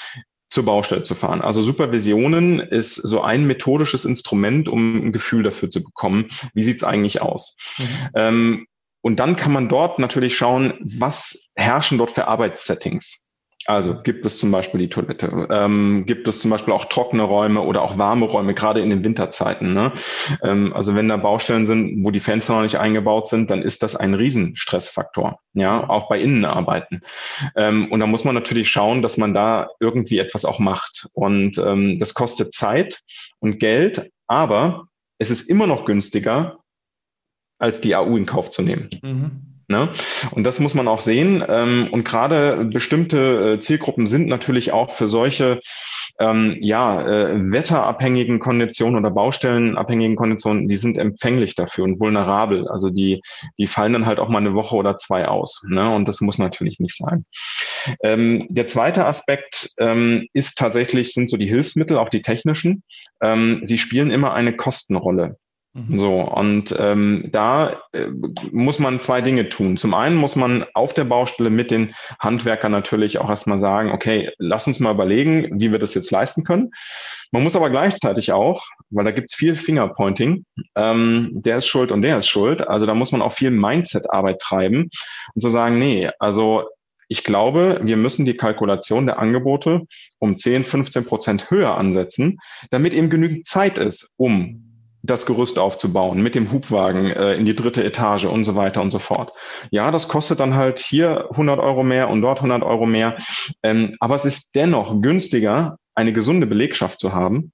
[0.49, 1.41] zur Baustelle zu fahren.
[1.41, 6.83] Also Supervisionen ist so ein methodisches Instrument, um ein Gefühl dafür zu bekommen, wie sieht's
[6.83, 7.55] eigentlich aus.
[7.77, 7.85] Mhm.
[8.15, 8.67] Ähm,
[9.01, 13.23] und dann kann man dort natürlich schauen, was herrschen dort für Arbeitssettings.
[13.69, 17.61] Also gibt es zum Beispiel die Toilette, ähm, gibt es zum Beispiel auch trockene Räume
[17.61, 19.75] oder auch warme Räume, gerade in den Winterzeiten.
[19.75, 19.93] Ne?
[20.41, 23.83] Ähm, also wenn da Baustellen sind, wo die Fenster noch nicht eingebaut sind, dann ist
[23.83, 27.01] das ein Riesenstressfaktor, ja, auch bei Innenarbeiten.
[27.55, 31.07] Ähm, und da muss man natürlich schauen, dass man da irgendwie etwas auch macht.
[31.13, 33.01] Und ähm, das kostet Zeit
[33.37, 34.87] und Geld, aber
[35.19, 36.57] es ist immer noch günstiger,
[37.59, 38.89] als die AU in Kauf zu nehmen.
[39.03, 39.48] Mhm.
[39.69, 39.93] Ne?
[40.31, 41.43] Und das muss man auch sehen.
[41.47, 45.61] Ähm, und gerade bestimmte äh, Zielgruppen sind natürlich auch für solche
[46.19, 52.67] ähm, ja, äh, wetterabhängigen Konditionen oder baustellenabhängigen Konditionen, die sind empfänglich dafür und vulnerabel.
[52.67, 53.21] Also die,
[53.59, 55.63] die fallen dann halt auch mal eine Woche oder zwei aus.
[55.67, 55.93] Ne?
[55.93, 57.25] Und das muss natürlich nicht sein.
[58.03, 62.81] Ähm, der zweite Aspekt ähm, ist tatsächlich, sind so die Hilfsmittel, auch die technischen.
[63.21, 65.37] Ähm, sie spielen immer eine Kostenrolle.
[65.87, 65.97] Mhm.
[65.97, 68.07] So, und ähm, da äh,
[68.51, 69.77] muss man zwei Dinge tun.
[69.77, 74.31] Zum einen muss man auf der Baustelle mit den Handwerkern natürlich auch erstmal sagen, okay,
[74.37, 76.71] lass uns mal überlegen, wie wir das jetzt leisten können.
[77.31, 82.01] Man muss aber gleichzeitig auch, weil da gibt's viel Fingerpointing, ähm, der ist schuld und
[82.01, 82.67] der ist schuld.
[82.67, 84.89] Also da muss man auch viel Mindset-Arbeit treiben
[85.35, 86.63] und zu sagen, nee, also
[87.11, 89.81] Ich glaube, wir müssen die Kalkulation der Angebote
[90.19, 92.37] um 10, 15 Prozent höher ansetzen,
[92.69, 94.68] damit eben genügend Zeit ist, um
[95.01, 98.91] das Gerüst aufzubauen, mit dem Hubwagen äh, in die dritte Etage und so weiter und
[98.91, 99.31] so fort.
[99.71, 103.17] Ja, das kostet dann halt hier 100 Euro mehr und dort 100 Euro mehr.
[103.63, 107.51] Ähm, aber es ist dennoch günstiger, eine gesunde Belegschaft zu haben.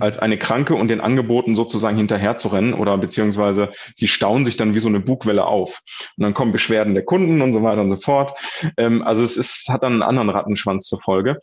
[0.00, 4.56] Als eine Kranke und den Angeboten sozusagen hinterher zu rennen oder beziehungsweise sie stauen sich
[4.56, 5.80] dann wie so eine Bugwelle auf.
[6.16, 8.38] Und dann kommen Beschwerden der Kunden und so weiter und so fort.
[8.76, 11.38] Ähm, also es ist, hat dann einen anderen Rattenschwanz zur Folge.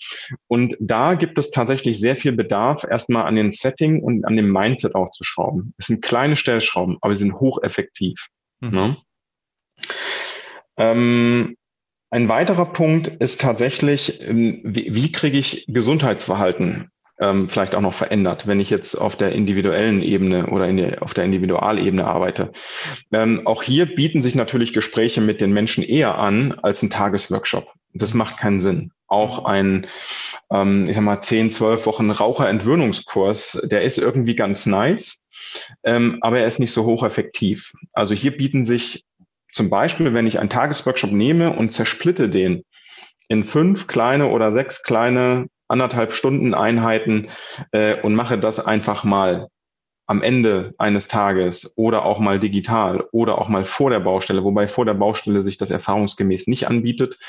[0.47, 4.51] Und da gibt es tatsächlich sehr viel Bedarf, erstmal an den Setting und an dem
[4.51, 5.73] Mindset aufzuschrauben.
[5.77, 8.19] Es sind kleine Stellschrauben, aber sie sind hocheffektiv.
[8.61, 8.69] Mhm.
[8.71, 8.97] Ne?
[10.77, 11.55] Ähm,
[12.11, 17.93] ein weiterer Punkt ist tatsächlich, ähm, wie, wie kriege ich Gesundheitsverhalten ähm, vielleicht auch noch
[17.93, 22.51] verändert, wenn ich jetzt auf der individuellen Ebene oder in der, auf der Individualebene arbeite.
[23.11, 27.73] Ähm, auch hier bieten sich natürlich Gespräche mit den Menschen eher an als ein Tagesworkshop.
[27.93, 28.91] Das macht keinen Sinn.
[29.07, 29.87] Auch ein,
[30.51, 35.21] ähm, ich sag mal, 10, 12 Wochen Raucherentwöhnungskurs, der ist irgendwie ganz nice,
[35.83, 37.73] ähm, aber er ist nicht so hocheffektiv.
[37.91, 39.03] Also hier bieten sich
[39.51, 42.63] zum Beispiel, wenn ich einen Tagesworkshop nehme und zersplitte den
[43.27, 47.29] in fünf kleine oder sechs kleine anderthalb Stunden Einheiten
[47.71, 49.47] äh, und mache das einfach mal
[50.09, 54.67] am Ende eines Tages oder auch mal digital oder auch mal vor der Baustelle, wobei
[54.67, 57.19] vor der Baustelle sich das erfahrungsgemäß nicht anbietet.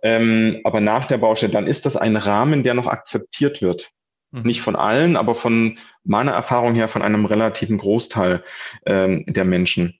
[0.00, 3.90] Ähm, aber nach der Baustelle, dann ist das ein Rahmen, der noch akzeptiert wird.
[4.30, 4.42] Mhm.
[4.42, 8.44] Nicht von allen, aber von meiner Erfahrung her von einem relativen Großteil
[8.86, 9.98] ähm, der Menschen.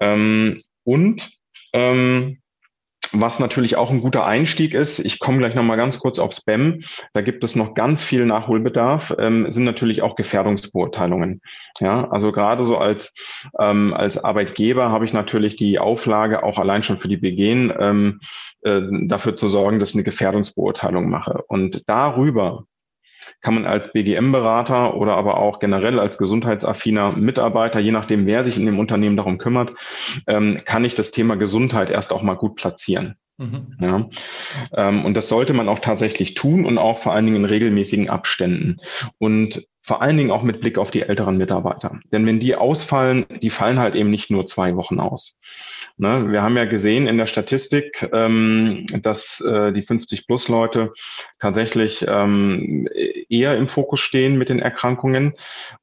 [0.00, 1.30] Ähm, und
[1.72, 2.40] ähm,
[3.12, 6.80] was natürlich auch ein guter Einstieg ist, ich komme gleich nochmal ganz kurz auf Spam,
[7.12, 11.40] da gibt es noch ganz viel Nachholbedarf, ähm, sind natürlich auch Gefährdungsbeurteilungen.
[11.80, 13.14] Ja, also gerade so als,
[13.58, 18.20] ähm, als Arbeitgeber habe ich natürlich die Auflage, auch allein schon für die BGen, ähm,
[18.62, 21.42] äh, dafür zu sorgen, dass ich eine Gefährdungsbeurteilung mache.
[21.48, 22.64] Und darüber
[23.40, 28.58] kann man als BGM-Berater oder aber auch generell als gesundheitsaffiner Mitarbeiter, je nachdem, wer sich
[28.58, 29.72] in dem Unternehmen darum kümmert,
[30.26, 33.16] ähm, kann ich das Thema Gesundheit erst auch mal gut platzieren.
[33.38, 33.76] Mhm.
[33.80, 34.08] Ja,
[34.72, 38.10] ähm, und das sollte man auch tatsächlich tun und auch vor allen Dingen in regelmäßigen
[38.10, 38.78] Abständen.
[39.18, 42.00] Und vor allen Dingen auch mit Blick auf die älteren Mitarbeiter.
[42.12, 45.38] Denn wenn die ausfallen, die fallen halt eben nicht nur zwei Wochen aus.
[45.98, 46.30] Ne?
[46.30, 50.92] Wir haben ja gesehen in der Statistik, ähm, dass äh, die 50-Plus-Leute
[51.40, 52.88] tatsächlich ähm,
[53.28, 55.34] eher im Fokus stehen mit den Erkrankungen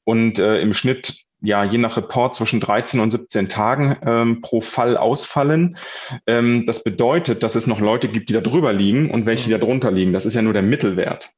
[0.06, 4.62] und äh, im Schnitt ja, je nach Report zwischen 13 und 17 Tagen ähm, pro
[4.62, 5.78] Fall ausfallen.
[6.26, 9.52] Ähm, das bedeutet, dass es noch Leute gibt, die da drüber liegen und welche, die
[9.52, 10.14] da drunter liegen.
[10.14, 11.32] Das ist ja nur der Mittelwert.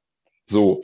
[0.46, 0.82] So.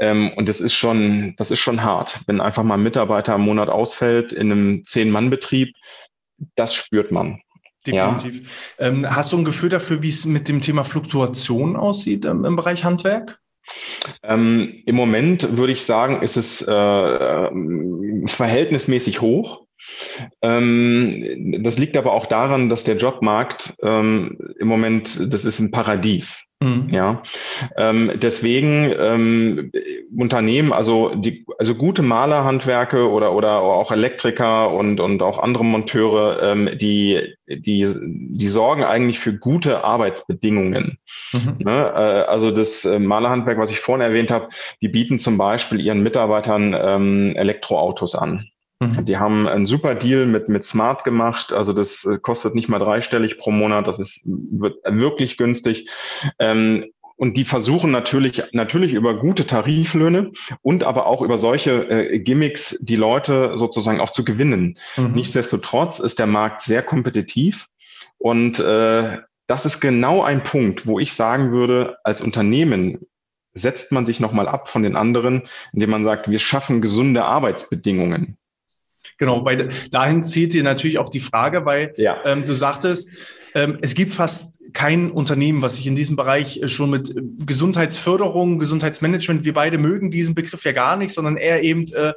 [0.00, 2.20] Ähm, und das ist schon, das ist schon hart.
[2.26, 5.74] Wenn einfach mal ein Mitarbeiter im Monat ausfällt in einem Zehn-Mann-Betrieb,
[6.54, 7.40] das spürt man.
[7.86, 8.74] Definitiv.
[8.78, 8.86] Ja.
[8.86, 12.56] Ähm, hast du ein Gefühl dafür, wie es mit dem Thema Fluktuation aussieht ähm, im
[12.56, 13.38] Bereich Handwerk?
[14.22, 19.65] Ähm, Im Moment würde ich sagen, ist es äh, äh verhältnismäßig hoch.
[20.42, 25.70] Ähm, das liegt aber auch daran, dass der Jobmarkt ähm, im Moment, das ist ein
[25.70, 26.46] Paradies.
[26.60, 26.88] Mhm.
[26.90, 27.22] Ja,
[27.76, 29.70] ähm, deswegen ähm,
[30.16, 36.42] Unternehmen, also die, also gute Malerhandwerke oder oder auch Elektriker und und auch andere Monteure,
[36.42, 40.96] ähm, die die die sorgen eigentlich für gute Arbeitsbedingungen.
[41.32, 41.56] Mhm.
[41.58, 41.92] Ne?
[41.94, 44.48] Äh, also das äh, Malerhandwerk, was ich vorhin erwähnt habe,
[44.80, 48.48] die bieten zum Beispiel ihren Mitarbeitern ähm, Elektroautos an.
[48.80, 49.04] Mhm.
[49.04, 51.52] Die haben einen super Deal mit, mit Smart gemacht.
[51.52, 53.86] Also das äh, kostet nicht mal dreistellig pro Monat.
[53.86, 55.88] Das ist wird wirklich günstig.
[56.38, 56.86] Ähm,
[57.18, 62.76] und die versuchen natürlich, natürlich über gute Tariflöhne und aber auch über solche äh, Gimmicks
[62.80, 64.78] die Leute sozusagen auch zu gewinnen.
[64.96, 65.12] Mhm.
[65.12, 67.68] Nichtsdestotrotz ist der Markt sehr kompetitiv
[68.18, 73.06] und äh, das ist genau ein Punkt, wo ich sagen würde, als Unternehmen
[73.54, 78.36] setzt man sich nochmal ab von den anderen, indem man sagt, wir schaffen gesunde Arbeitsbedingungen.
[79.18, 82.18] Genau, weil dahin zieht dir natürlich auch die Frage, weil ja.
[82.24, 83.10] ähm, du sagtest,
[83.54, 87.22] ähm, es gibt fast kein Unternehmen, was sich in diesem Bereich äh, schon mit äh,
[87.46, 92.12] Gesundheitsförderung, Gesundheitsmanagement, wir beide mögen diesen Begriff ja gar nicht, sondern eher eben äh,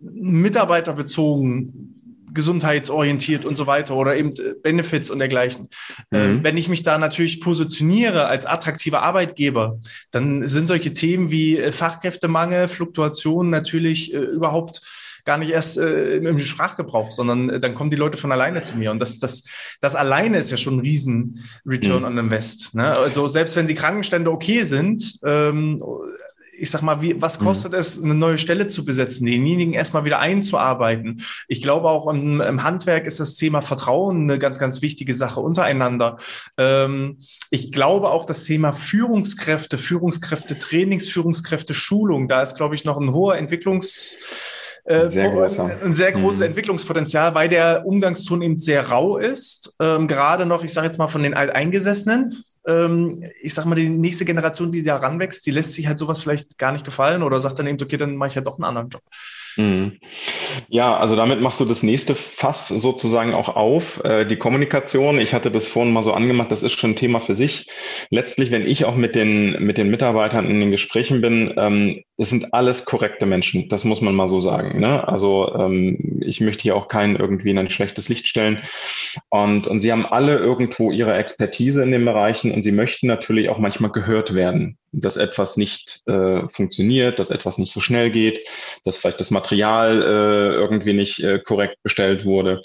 [0.00, 1.94] mitarbeiterbezogen
[2.32, 5.68] gesundheitsorientiert und so weiter oder eben äh, Benefits und dergleichen.
[6.10, 6.18] Mhm.
[6.18, 9.78] Ähm, wenn ich mich da natürlich positioniere als attraktiver Arbeitgeber,
[10.10, 14.80] dann sind solche Themen wie Fachkräftemangel, Fluktuation natürlich äh, überhaupt
[15.28, 18.78] gar nicht erst äh, im Sprachgebrauch, sondern äh, dann kommen die Leute von alleine zu
[18.78, 18.90] mir.
[18.90, 19.44] Und das, das,
[19.82, 22.06] das alleine ist ja schon ein riesen Return mhm.
[22.06, 22.74] on Invest.
[22.74, 22.96] Ne?
[22.96, 25.82] Also selbst wenn die Krankenstände okay sind, ähm,
[26.56, 27.44] ich sag mal, wie, was mhm.
[27.44, 27.78] kostet mhm.
[27.78, 31.22] es, eine neue Stelle zu besetzen, denjenigen erstmal wieder einzuarbeiten?
[31.46, 35.40] Ich glaube auch im, im, Handwerk ist das Thema Vertrauen eine ganz, ganz wichtige Sache
[35.40, 36.16] untereinander.
[36.56, 37.18] Ähm,
[37.50, 42.96] ich glaube auch das Thema Führungskräfte, Führungskräfte, Trainings, Führungskräfte, Schulung, da ist, glaube ich, noch
[42.96, 44.16] ein hoher Entwicklungs
[44.88, 45.70] äh, sehr großer.
[45.82, 46.46] ein sehr großes mhm.
[46.46, 49.74] Entwicklungspotenzial, weil der Umgangston eben sehr rau ist.
[49.80, 53.88] Ähm, gerade noch, ich sage jetzt mal von den Alteingesessenen, ähm, ich sag mal, die
[53.88, 57.40] nächste Generation, die da ranwächst, die lässt sich halt sowas vielleicht gar nicht gefallen oder
[57.40, 59.02] sagt dann eben, okay, dann mache ich ja doch einen anderen Job.
[59.56, 59.98] Mhm.
[60.68, 64.02] Ja, also damit machst du das nächste Fass sozusagen auch auf.
[64.04, 67.20] Äh, die Kommunikation, ich hatte das vorhin mal so angemacht, das ist schon ein Thema
[67.20, 67.66] für sich.
[68.10, 72.30] Letztlich, wenn ich auch mit den, mit den Mitarbeitern in den Gesprächen bin, ähm, es
[72.30, 74.80] sind alles korrekte Menschen, das muss man mal so sagen.
[74.80, 75.06] Ne?
[75.06, 78.62] Also ähm, ich möchte hier auch keinen irgendwie in ein schlechtes Licht stellen.
[79.30, 83.48] Und, und sie haben alle irgendwo ihre Expertise in den Bereichen und sie möchten natürlich
[83.48, 88.40] auch manchmal gehört werden dass etwas nicht äh, funktioniert, dass etwas nicht so schnell geht,
[88.84, 92.62] dass vielleicht das Material äh, irgendwie nicht äh, korrekt bestellt wurde.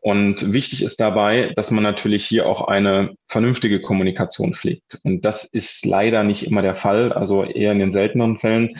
[0.00, 5.00] Und wichtig ist dabei, dass man natürlich hier auch eine vernünftige Kommunikation pflegt.
[5.04, 8.78] Und das ist leider nicht immer der Fall, also eher in den selteneren Fällen.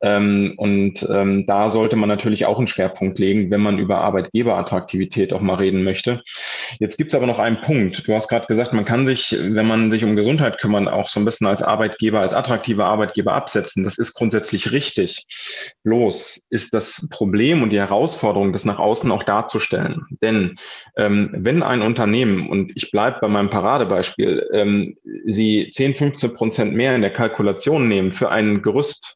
[0.00, 5.32] Ähm, und ähm, da sollte man natürlich auch einen Schwerpunkt legen, wenn man über Arbeitgeberattraktivität
[5.32, 6.22] auch mal reden möchte.
[6.78, 8.06] Jetzt gibt es aber noch einen Punkt.
[8.06, 11.20] Du hast gerade gesagt, man kann sich, wenn man sich um Gesundheit kümmert, auch so
[11.20, 13.84] ein bisschen als Arbeitgeber, als attraktive Arbeitgeber absetzen.
[13.84, 15.26] Das ist grundsätzlich richtig.
[15.84, 20.06] Bloß ist das Problem und die Herausforderung, das nach außen auch darzustellen.
[20.22, 20.56] Denn
[20.96, 26.74] ähm, wenn ein Unternehmen, und ich bleibe bei meinem Paradebeispiel, ähm, sie 10, 15 Prozent
[26.74, 29.15] mehr in der Kalkulation nehmen für ein Gerüst,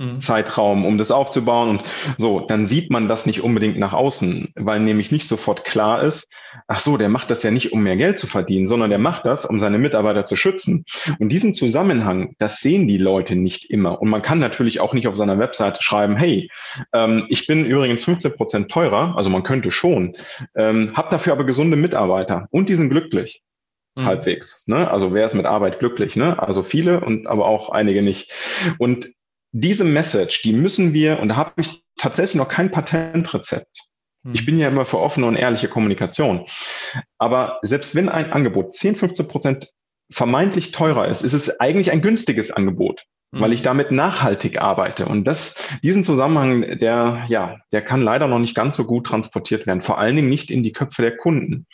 [0.00, 0.18] Mhm.
[0.18, 1.82] Zeitraum, um das aufzubauen und
[2.16, 6.32] so, dann sieht man das nicht unbedingt nach außen, weil nämlich nicht sofort klar ist,
[6.68, 9.26] ach so, der macht das ja nicht, um mehr Geld zu verdienen, sondern der macht
[9.26, 10.86] das, um seine Mitarbeiter zu schützen.
[11.18, 14.00] Und diesen Zusammenhang, das sehen die Leute nicht immer.
[14.00, 16.50] Und man kann natürlich auch nicht auf seiner Webseite schreiben, hey,
[16.94, 20.16] ähm, ich bin übrigens 15 Prozent teurer, also man könnte schon,
[20.56, 23.42] ähm, hab dafür aber gesunde Mitarbeiter und die sind glücklich.
[23.96, 24.04] Mhm.
[24.04, 24.62] halbwegs.
[24.66, 24.88] Ne?
[24.88, 26.14] Also wer ist mit Arbeit glücklich?
[26.14, 26.40] Ne?
[26.40, 28.32] Also viele und aber auch einige nicht.
[28.78, 29.10] Und
[29.52, 33.78] diese Message, die müssen wir, und da habe ich tatsächlich noch kein Patentrezept.
[34.24, 34.34] Hm.
[34.34, 36.46] Ich bin ja immer für offene und ehrliche Kommunikation.
[37.18, 39.70] Aber selbst wenn ein Angebot 10, 15 Prozent
[40.10, 43.40] vermeintlich teurer ist, ist es eigentlich ein günstiges Angebot, mhm.
[43.40, 45.06] weil ich damit nachhaltig arbeite.
[45.06, 49.66] Und das, diesen Zusammenhang, der, ja, der kann leider noch nicht ganz so gut transportiert
[49.66, 49.82] werden.
[49.82, 51.66] Vor allen Dingen nicht in die Köpfe der Kunden.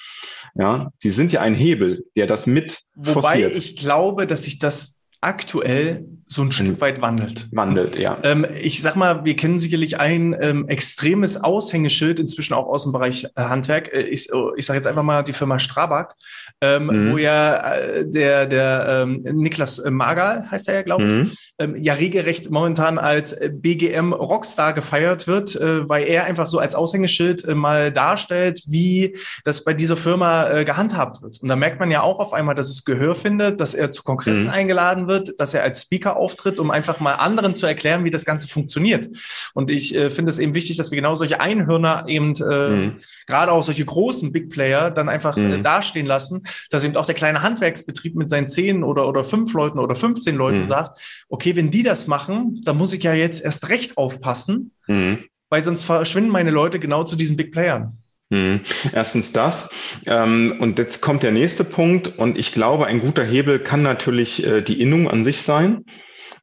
[0.54, 3.56] Ja, sie sind ja ein Hebel, der das mit Wobei forciert.
[3.56, 7.48] ich glaube, dass sich das aktuell so ein Stück weit wandelt.
[7.52, 8.18] Wandelt, ja.
[8.24, 12.92] Ähm, ich sag mal, wir kennen sicherlich ein ähm, extremes Aushängeschild, inzwischen auch aus dem
[12.92, 13.92] Bereich äh, Handwerk.
[13.92, 16.14] Äh, ich, oh, ich sage jetzt einfach mal die Firma Strabag,
[16.60, 17.12] ähm, mhm.
[17.12, 21.32] wo ja äh, der, der ähm, Niklas Magal, heißt er ja, glaube ich, mhm.
[21.60, 26.58] ähm, ja regelrecht momentan als äh, BGM Rockstar gefeiert wird, äh, weil er einfach so
[26.58, 31.40] als Aushängeschild äh, mal darstellt, wie das bei dieser Firma äh, gehandhabt wird.
[31.40, 34.02] Und da merkt man ja auch auf einmal, dass es Gehör findet, dass er zu
[34.02, 34.50] Kongressen mhm.
[34.50, 38.24] eingeladen wird, dass er als Speaker auftritt, um einfach mal anderen zu erklären, wie das
[38.24, 39.08] Ganze funktioniert.
[39.54, 42.94] Und ich äh, finde es eben wichtig, dass wir genau solche Einhörner eben, äh, mhm.
[43.26, 45.52] gerade auch solche großen Big Player, dann einfach äh, mhm.
[45.52, 49.52] äh, dastehen lassen, dass eben auch der kleine Handwerksbetrieb mit seinen zehn oder, oder fünf
[49.52, 50.66] Leuten oder 15 Leuten mhm.
[50.66, 55.18] sagt, okay, wenn die das machen, dann muss ich ja jetzt erst recht aufpassen, mhm.
[55.48, 57.98] weil sonst verschwinden meine Leute genau zu diesen Big Playern.
[58.28, 58.62] Mhm.
[58.92, 59.68] Erstens das.
[60.04, 62.18] Ähm, und jetzt kommt der nächste Punkt.
[62.18, 65.84] Und ich glaube, ein guter Hebel kann natürlich äh, die Innung an sich sein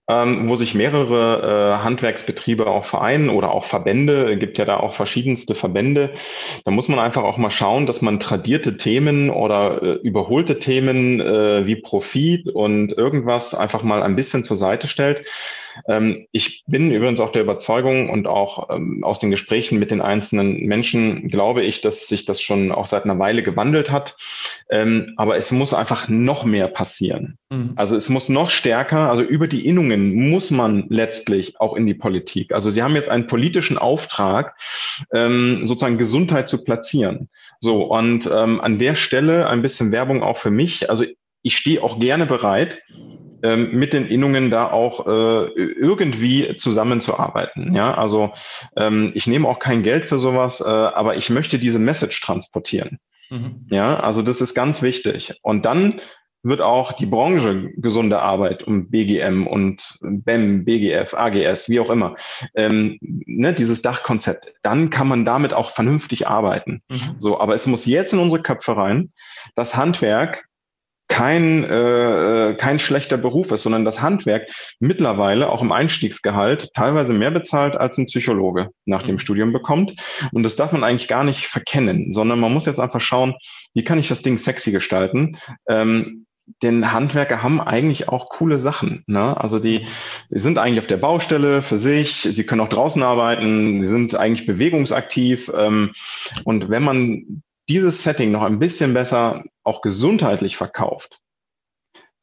[0.09, 4.93] ähm, wo sich mehrere äh, Handwerksbetriebe auch vereinen oder auch Verbände, gibt ja da auch
[4.93, 6.11] verschiedenste Verbände.
[6.65, 11.21] Da muss man einfach auch mal schauen, dass man tradierte Themen oder äh, überholte Themen
[11.21, 15.25] äh, wie Profit und irgendwas einfach mal ein bisschen zur Seite stellt.
[15.87, 20.01] Ähm, ich bin übrigens auch der Überzeugung und auch ähm, aus den Gesprächen mit den
[20.01, 24.15] einzelnen Menschen glaube ich, dass sich das schon auch seit einer Weile gewandelt hat.
[24.69, 27.37] Ähm, aber es muss einfach noch mehr passieren.
[27.49, 27.73] Mhm.
[27.75, 31.93] Also es muss noch stärker, also über die Innungen muss man letztlich auch in die
[31.93, 32.53] Politik.
[32.53, 34.55] Also Sie haben jetzt einen politischen Auftrag,
[35.11, 37.29] sozusagen Gesundheit zu platzieren.
[37.59, 40.89] So, und an der Stelle ein bisschen Werbung auch für mich.
[40.89, 41.05] Also
[41.43, 42.81] ich stehe auch gerne bereit,
[43.43, 47.75] mit den Innungen da auch äh, irgendwie zusammenzuarbeiten.
[47.75, 48.33] Ja, also
[48.77, 52.99] ähm, ich nehme auch kein Geld für sowas, äh, aber ich möchte diese Message transportieren.
[53.29, 53.67] Mhm.
[53.69, 55.39] Ja, also das ist ganz wichtig.
[55.41, 55.99] Und dann
[56.43, 62.17] wird auch die Branche gesunde Arbeit um BGM und BEM, BGF, AGS, wie auch immer,
[62.53, 66.81] ähm, ne, dieses Dachkonzept, dann kann man damit auch vernünftig arbeiten.
[66.89, 67.15] Mhm.
[67.17, 69.13] So, aber es muss jetzt in unsere Köpfe rein.
[69.55, 70.45] Das Handwerk
[71.07, 74.47] kein, äh, kein schlechter Beruf ist, sondern das Handwerk
[74.79, 79.19] mittlerweile auch im Einstiegsgehalt teilweise mehr bezahlt als ein Psychologe nach dem mhm.
[79.19, 79.93] Studium bekommt.
[80.31, 83.35] Und das darf man eigentlich gar nicht verkennen, sondern man muss jetzt einfach schauen,
[83.73, 85.37] wie kann ich das Ding sexy gestalten?
[85.67, 86.25] Ähm,
[86.61, 89.03] denn Handwerker haben eigentlich auch coole Sachen.
[89.07, 89.39] Ne?
[89.39, 89.87] Also die,
[90.29, 94.15] die sind eigentlich auf der Baustelle für sich, sie können auch draußen arbeiten, sie sind
[94.15, 95.51] eigentlich bewegungsaktiv.
[95.55, 95.93] Ähm,
[96.43, 101.19] und wenn man dieses Setting noch ein bisschen besser auch gesundheitlich verkauft,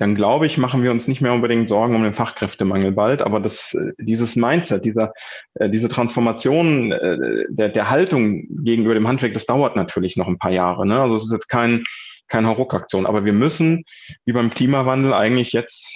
[0.00, 3.20] dann glaube ich, machen wir uns nicht mehr unbedingt Sorgen um den Fachkräftemangel bald.
[3.20, 5.12] Aber das, äh, dieses Mindset, dieser,
[5.54, 10.38] äh, diese Transformation äh, der, der Haltung gegenüber dem Handwerk, das dauert natürlich noch ein
[10.38, 10.86] paar Jahre.
[10.86, 10.98] Ne?
[10.98, 11.84] Also es ist jetzt kein,
[12.28, 13.04] keine Hauruck-Aktion.
[13.04, 13.84] Aber wir müssen,
[14.24, 15.94] wie beim Klimawandel, eigentlich jetzt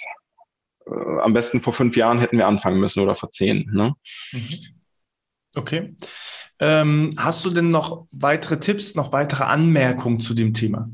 [0.86, 3.70] äh, am besten vor fünf Jahren hätten wir anfangen müssen oder vor zehn.
[3.72, 3.94] Ne?
[4.32, 4.58] Mhm.
[5.56, 5.96] Okay.
[6.58, 10.90] Ähm, hast du denn noch weitere Tipps, noch weitere Anmerkungen zu dem Thema?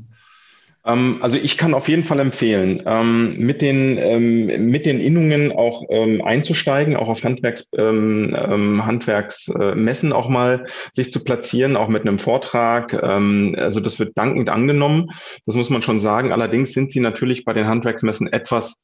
[0.85, 5.51] Ähm, also ich kann auf jeden Fall empfehlen, ähm, mit den ähm, mit den Innungen
[5.51, 12.93] auch einzusteigen, auch auf Handwerks Handwerksmessen auch mal sich zu platzieren, auch mit einem Vortrag.
[12.93, 15.09] also das wird dankend angenommen.
[15.45, 16.31] Das muss man schon sagen.
[16.31, 18.75] Allerdings sind sie natürlich bei den Handwerksmessen etwas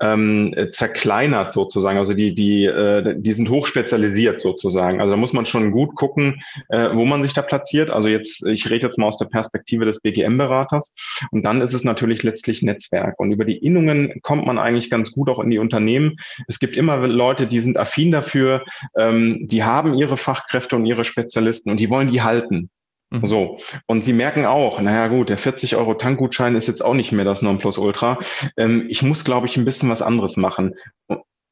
[0.00, 1.98] ähm, zerkleinert sozusagen.
[1.98, 5.00] Also die, die, äh, die sind hochspezialisiert sozusagen.
[5.00, 7.90] Also da muss man schon gut gucken, äh, wo man sich da platziert.
[7.90, 10.92] Also jetzt, ich rede jetzt mal aus der Perspektive des BGM-Beraters.
[11.30, 13.18] Und dann ist es natürlich letztlich Netzwerk.
[13.18, 16.16] Und über die Innungen kommt man eigentlich ganz gut auch in die Unternehmen.
[16.46, 18.64] Es gibt immer Leute, die sind affin dafür,
[18.96, 22.70] ähm, die haben ihre Fachkräfte und ihre Spezialisten und die wollen die halten.
[23.10, 23.26] Mhm.
[23.26, 23.58] So.
[23.86, 27.24] Und sie merken auch, naja gut, der 40 Euro Tankgutschein ist jetzt auch nicht mehr
[27.24, 28.18] das Nonplusultra.
[28.56, 30.74] Ähm, ich muss, glaube ich, ein bisschen was anderes machen.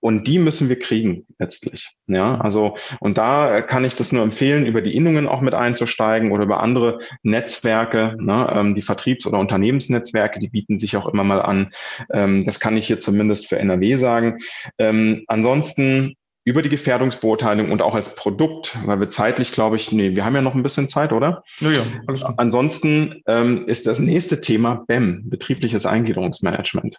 [0.01, 1.91] Und die müssen wir kriegen letztlich.
[2.07, 2.43] Ja, mhm.
[2.43, 6.45] also, und da kann ich das nur empfehlen, über die Innungen auch mit einzusteigen oder
[6.45, 11.43] über andere Netzwerke, ne, ähm, die Vertriebs- oder Unternehmensnetzwerke, die bieten sich auch immer mal
[11.43, 11.73] an.
[12.13, 14.39] Ähm, das kann ich hier zumindest für NRW sagen.
[14.79, 16.15] Ähm, ansonsten
[16.47, 20.37] über die Gefährdungsbeurteilung und auch als Produkt, weil wir zeitlich, glaube ich, nee, wir haben
[20.37, 21.43] ja noch ein bisschen Zeit, oder?
[21.59, 21.83] Ja, ja.
[22.07, 22.35] Alles gut.
[22.39, 26.99] Ansonsten ähm, ist das nächste Thema BEM, betriebliches Eingliederungsmanagement.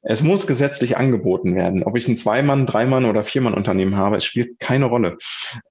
[0.00, 1.82] Es muss gesetzlich angeboten werden.
[1.82, 5.18] Ob ich ein Zwei-Mann-, Drei-Mann- oder Vier-Mann-Unternehmen habe, es spielt keine Rolle.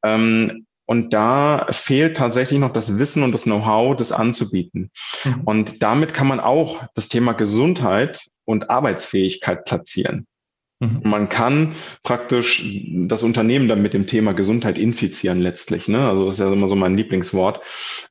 [0.03, 4.91] Ähm, und da fehlt tatsächlich noch das Wissen und das Know-how, das anzubieten.
[5.23, 5.41] Mhm.
[5.45, 10.27] Und damit kann man auch das Thema Gesundheit und Arbeitsfähigkeit platzieren.
[10.79, 11.01] Mhm.
[11.03, 12.63] Man kann praktisch
[13.07, 15.87] das Unternehmen dann mit dem Thema Gesundheit infizieren letztlich.
[15.87, 16.07] Ne?
[16.07, 17.61] Also das ist ja immer so mein Lieblingswort,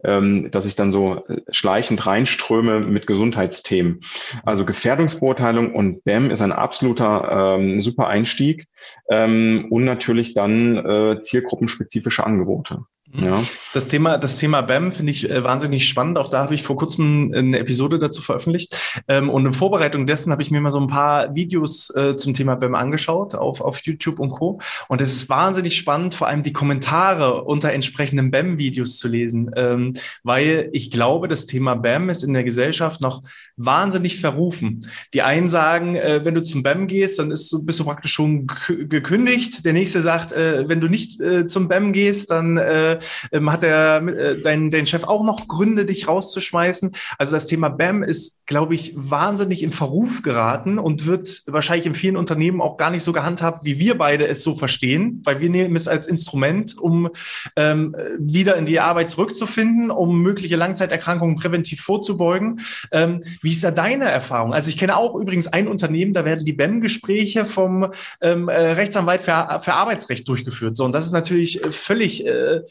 [0.03, 4.01] ähm, dass ich dann so schleichend reinströme mit Gesundheitsthemen.
[4.45, 8.67] Also Gefährdungsbeurteilung und BEM ist ein absoluter ähm, super Einstieg
[9.11, 12.87] ähm, und natürlich dann äh, zielgruppenspezifische Angebote.
[13.15, 13.25] Mhm.
[13.25, 13.43] Ja.
[13.73, 16.19] Das Thema, das Thema BAM finde ich äh, wahnsinnig spannend.
[16.19, 18.77] Auch da habe ich vor kurzem eine Episode dazu veröffentlicht.
[19.09, 22.35] Ähm, und in Vorbereitung dessen habe ich mir mal so ein paar Videos äh, zum
[22.35, 24.61] Thema BAM angeschaut auf, auf YouTube und Co.
[24.89, 29.95] Und es ist wahnsinnig spannend, vor allem die Kommentare unter entsprechenden BAM-Videos zu lesen, ähm,
[30.23, 33.23] weil ich glaube, das Thema BAM ist in der Gesellschaft noch
[33.57, 34.89] wahnsinnig verrufen.
[35.13, 38.49] Die einen sagen, äh, wenn du zum BAM gehst, dann ist, bist du praktisch schon
[38.69, 39.65] gekündigt.
[39.65, 42.99] Der nächste sagt, äh, wenn du nicht äh, zum BAM gehst, dann äh,
[43.33, 46.93] ähm, hat der, äh, dein, dein Chef auch noch Gründe, dich rauszuschmeißen.
[47.19, 51.95] Also das Thema BAM ist, glaube ich, wahnsinnig in Verruf geraten und wird wahrscheinlich in
[51.95, 55.51] vielen Unternehmen auch gar nicht so gehandhabt, wie wir beide es so verstehen, weil wir
[55.51, 57.11] nehmen es als Instrument, um
[57.57, 62.61] ähm, wieder in die Arbeit zurückzufinden, um mögliche Langzeiterkrankungen präventiv vorzubeugen.
[62.93, 64.53] Ähm, wie ist da deine Erfahrung?
[64.53, 69.23] Also ich kenne auch übrigens ein Unternehmen, da werden die BAM-Gespräche vom ähm, äh, Rechtsanwalt
[69.23, 70.77] für, für Arbeitsrecht durchgeführt.
[70.77, 72.63] So, und das ist natürlich äh, völlig äh,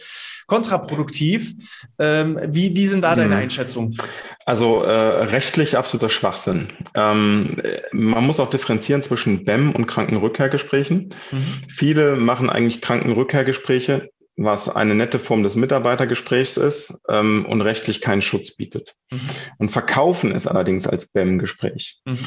[0.48, 1.54] kontraproduktiv.
[2.00, 3.42] Ähm, wie, wie sind da deine mhm.
[3.42, 3.98] Einschätzungen?
[4.46, 4.92] Also äh,
[5.26, 6.70] rechtlich absoluter Schwachsinn.
[6.96, 11.14] Ähm, man muss auch differenzieren zwischen BEM und Krankenrückkehrgesprächen.
[11.32, 11.46] Mhm.
[11.70, 18.22] Viele machen eigentlich Krankenrückkehrgespräche, was eine nette Form des Mitarbeitergesprächs ist ähm, und rechtlich keinen
[18.22, 18.96] Schutz bietet.
[19.12, 19.30] Mhm.
[19.58, 22.00] Und verkaufen es allerdings als BEM-Gespräch.
[22.06, 22.20] Mhm.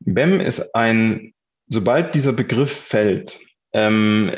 [0.00, 1.32] BEM ist ein,
[1.68, 3.40] sobald dieser Begriff fällt,
[3.72, 4.30] ähm,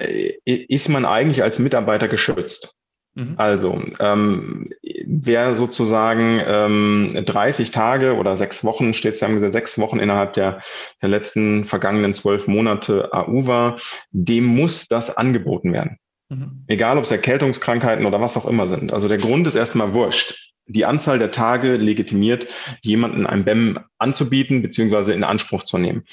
[0.45, 2.73] ist man eigentlich als Mitarbeiter geschützt.
[3.16, 3.35] Mhm.
[3.38, 4.68] Also, ähm,
[5.07, 9.98] wer sozusagen ähm, 30 Tage oder sechs Wochen, steht es ja im Gesetz, sechs Wochen
[9.98, 10.61] innerhalb der,
[11.00, 13.79] der letzten vergangenen zwölf Monate AU war,
[14.11, 15.96] dem muss das angeboten werden.
[16.29, 16.64] Mhm.
[16.66, 18.92] Egal, ob es Erkältungskrankheiten oder was auch immer sind.
[18.92, 20.52] Also der Grund ist erstmal wurscht.
[20.66, 22.48] Die Anzahl der Tage legitimiert,
[22.83, 25.12] jemanden ein BEM anzubieten bzw.
[25.12, 26.05] in Anspruch zu nehmen.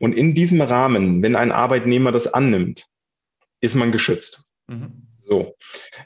[0.00, 2.88] Und in diesem Rahmen, wenn ein Arbeitnehmer das annimmt,
[3.60, 4.44] ist man geschützt.
[4.66, 5.11] Mhm.
[5.24, 5.54] So.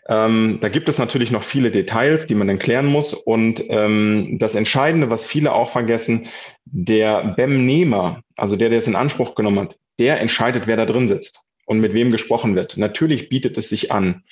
[0.08, 3.14] Ähm, da gibt es natürlich noch viele Details, die man dann klären muss.
[3.14, 6.28] Und ähm, das Entscheidende, was viele auch vergessen,
[6.64, 11.08] der BEM-Nehmer, also der, der es in Anspruch genommen hat, der entscheidet, wer da drin
[11.08, 12.76] sitzt und mit wem gesprochen wird.
[12.76, 14.24] Natürlich bietet es sich an,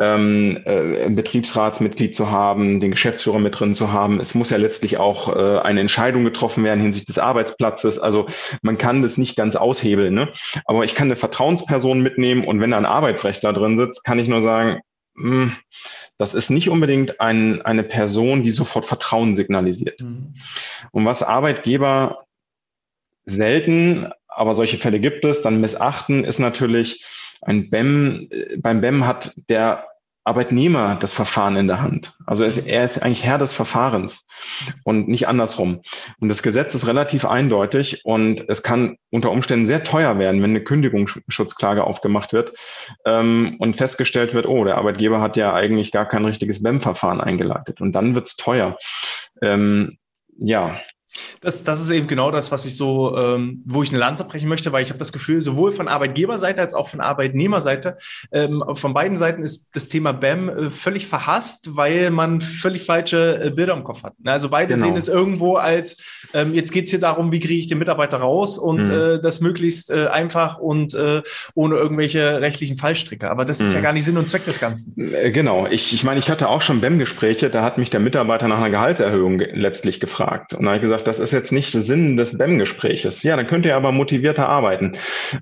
[0.00, 4.20] ähm, äh, ein Betriebsratsmitglied zu haben, den Geschäftsführer mit drin zu haben.
[4.20, 7.98] Es muss ja letztlich auch äh, eine Entscheidung getroffen werden hinsichtlich des Arbeitsplatzes.
[7.98, 8.26] Also
[8.62, 10.14] man kann das nicht ganz aushebeln.
[10.14, 10.32] Ne?
[10.64, 14.28] Aber ich kann eine Vertrauensperson mitnehmen und wenn da ein Arbeitsrechtler drin sitzt, kann ich
[14.28, 14.80] nur sagen,
[15.14, 15.56] mh, hm,
[16.18, 20.00] das ist nicht unbedingt ein, eine Person, die sofort Vertrauen signalisiert.
[20.00, 20.34] Mhm.
[20.92, 22.24] Und was Arbeitgeber
[23.24, 27.04] selten, aber solche Fälle gibt es, dann missachten, ist natürlich,
[27.44, 28.28] ein BEM,
[28.58, 29.86] beim BEM hat der
[30.26, 32.14] Arbeitnehmer das Verfahren in der Hand.
[32.24, 34.26] Also er ist, eigentlich Herr des Verfahrens
[34.82, 35.82] und nicht andersrum.
[36.18, 40.50] Und das Gesetz ist relativ eindeutig und es kann unter Umständen sehr teuer werden, wenn
[40.50, 42.54] eine Kündigungsschutzklage aufgemacht wird
[43.04, 47.82] ähm, und festgestellt wird, oh, der Arbeitgeber hat ja eigentlich gar kein richtiges BEM-Verfahren eingeleitet.
[47.82, 48.78] Und dann wird's teuer.
[49.42, 49.98] Ähm,
[50.38, 50.80] ja,
[51.40, 54.48] das, das ist eben genau das, was ich so, ähm, wo ich eine Lanze brechen
[54.48, 57.96] möchte, weil ich habe das Gefühl, sowohl von Arbeitgeberseite als auch von Arbeitnehmerseite,
[58.32, 63.42] ähm, von beiden Seiten ist das Thema BAM äh, völlig verhasst, weil man völlig falsche
[63.44, 64.14] äh, Bilder im Kopf hat.
[64.24, 64.86] Also beide genau.
[64.86, 68.58] sehen es irgendwo als, ähm, jetzt geht's hier darum, wie kriege ich den Mitarbeiter raus
[68.58, 68.94] und mhm.
[68.94, 71.22] äh, das möglichst äh, einfach und äh,
[71.54, 73.30] ohne irgendwelche rechtlichen Fallstricke.
[73.30, 73.74] Aber das ist mhm.
[73.74, 74.94] ja gar nicht Sinn und Zweck des Ganzen.
[74.98, 75.66] Äh, genau.
[75.66, 78.70] Ich, ich meine, ich hatte auch schon BAM-Gespräche, da hat mich der Mitarbeiter nach einer
[78.70, 80.54] Gehaltserhöhung letztlich gefragt.
[80.54, 83.22] Und da habe ich gesagt, das ist jetzt nicht Sinn des BEM-Gespräches.
[83.22, 84.96] Ja, dann könnt ihr aber motivierter arbeiten.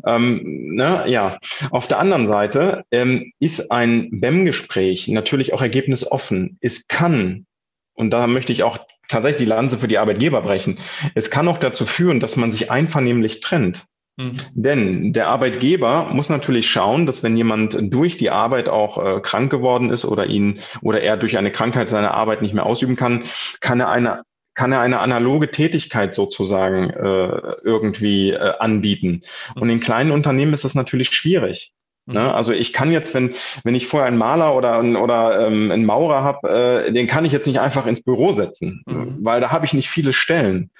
[0.06, 1.38] Ähm, ne, ja,
[1.70, 6.58] auf der anderen Seite ähm, ist ein BEM-Gespräch natürlich auch ergebnisoffen.
[6.60, 7.46] Es kann,
[7.94, 10.78] und da möchte ich auch tatsächlich die Lanze für die Arbeitgeber brechen,
[11.14, 13.84] es kann auch dazu führen, dass man sich einvernehmlich trennt.
[14.16, 14.36] Mhm.
[14.54, 19.50] Denn der Arbeitgeber muss natürlich schauen, dass wenn jemand durch die Arbeit auch äh, krank
[19.50, 23.24] geworden ist oder ihn oder er durch eine Krankheit seine Arbeit nicht mehr ausüben kann,
[23.60, 24.22] kann er eine
[24.54, 29.22] kann er eine analoge Tätigkeit sozusagen äh, irgendwie äh, anbieten.
[29.54, 31.72] Und in kleinen Unternehmen ist das natürlich schwierig.
[32.06, 32.20] Ne?
[32.20, 32.28] Mhm.
[32.28, 33.34] Also ich kann jetzt, wenn,
[33.64, 36.48] wenn ich vorher einen Maler oder, oder ähm, einen Maurer habe,
[36.88, 39.18] äh, den kann ich jetzt nicht einfach ins Büro setzen, mhm.
[39.20, 40.70] weil da habe ich nicht viele Stellen.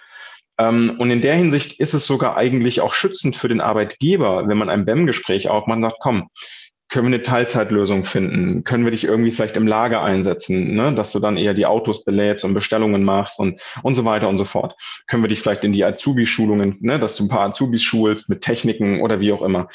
[0.58, 4.58] Ähm, und in der Hinsicht ist es sogar eigentlich auch schützend für den Arbeitgeber, wenn
[4.58, 6.28] man ein BEM-Gespräch aufmacht und sagt, komm,
[6.92, 8.64] können wir eine Teilzeitlösung finden?
[8.64, 10.94] Können wir dich irgendwie vielleicht im Lager einsetzen, ne?
[10.94, 14.36] dass du dann eher die Autos belädst und Bestellungen machst und, und so weiter und
[14.36, 14.76] so fort?
[15.06, 17.00] Können wir dich vielleicht in die Azubi-Schulungen, ne?
[17.00, 19.68] dass du ein paar Azubis schulst mit Techniken oder wie auch immer?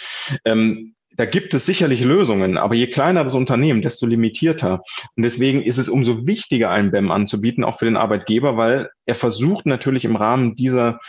[0.45, 4.83] Ähm, da gibt es sicherlich Lösungen, aber je kleiner das Unternehmen, desto limitierter.
[5.15, 9.15] Und deswegen ist es umso wichtiger, einen BEM anzubieten, auch für den Arbeitgeber, weil er
[9.15, 10.99] versucht natürlich im Rahmen dieser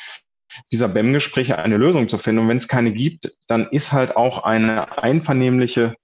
[0.72, 2.42] dieser BEM-Gespräche eine Lösung zu finden.
[2.42, 5.94] Und wenn es keine gibt, dann ist halt auch eine einvernehmliche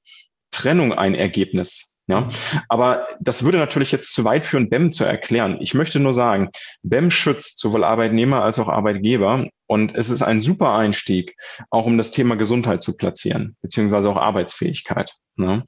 [0.50, 1.94] Trennung ein Ergebnis.
[2.06, 2.28] Ja,
[2.68, 5.56] aber das würde natürlich jetzt zu weit führen, BEM zu erklären.
[5.62, 6.50] Ich möchte nur sagen,
[6.82, 11.34] BEM schützt sowohl Arbeitnehmer als auch Arbeitgeber und es ist ein super Einstieg,
[11.70, 15.14] auch um das Thema Gesundheit zu platzieren, beziehungsweise auch Arbeitsfähigkeit.
[15.36, 15.64] Ne?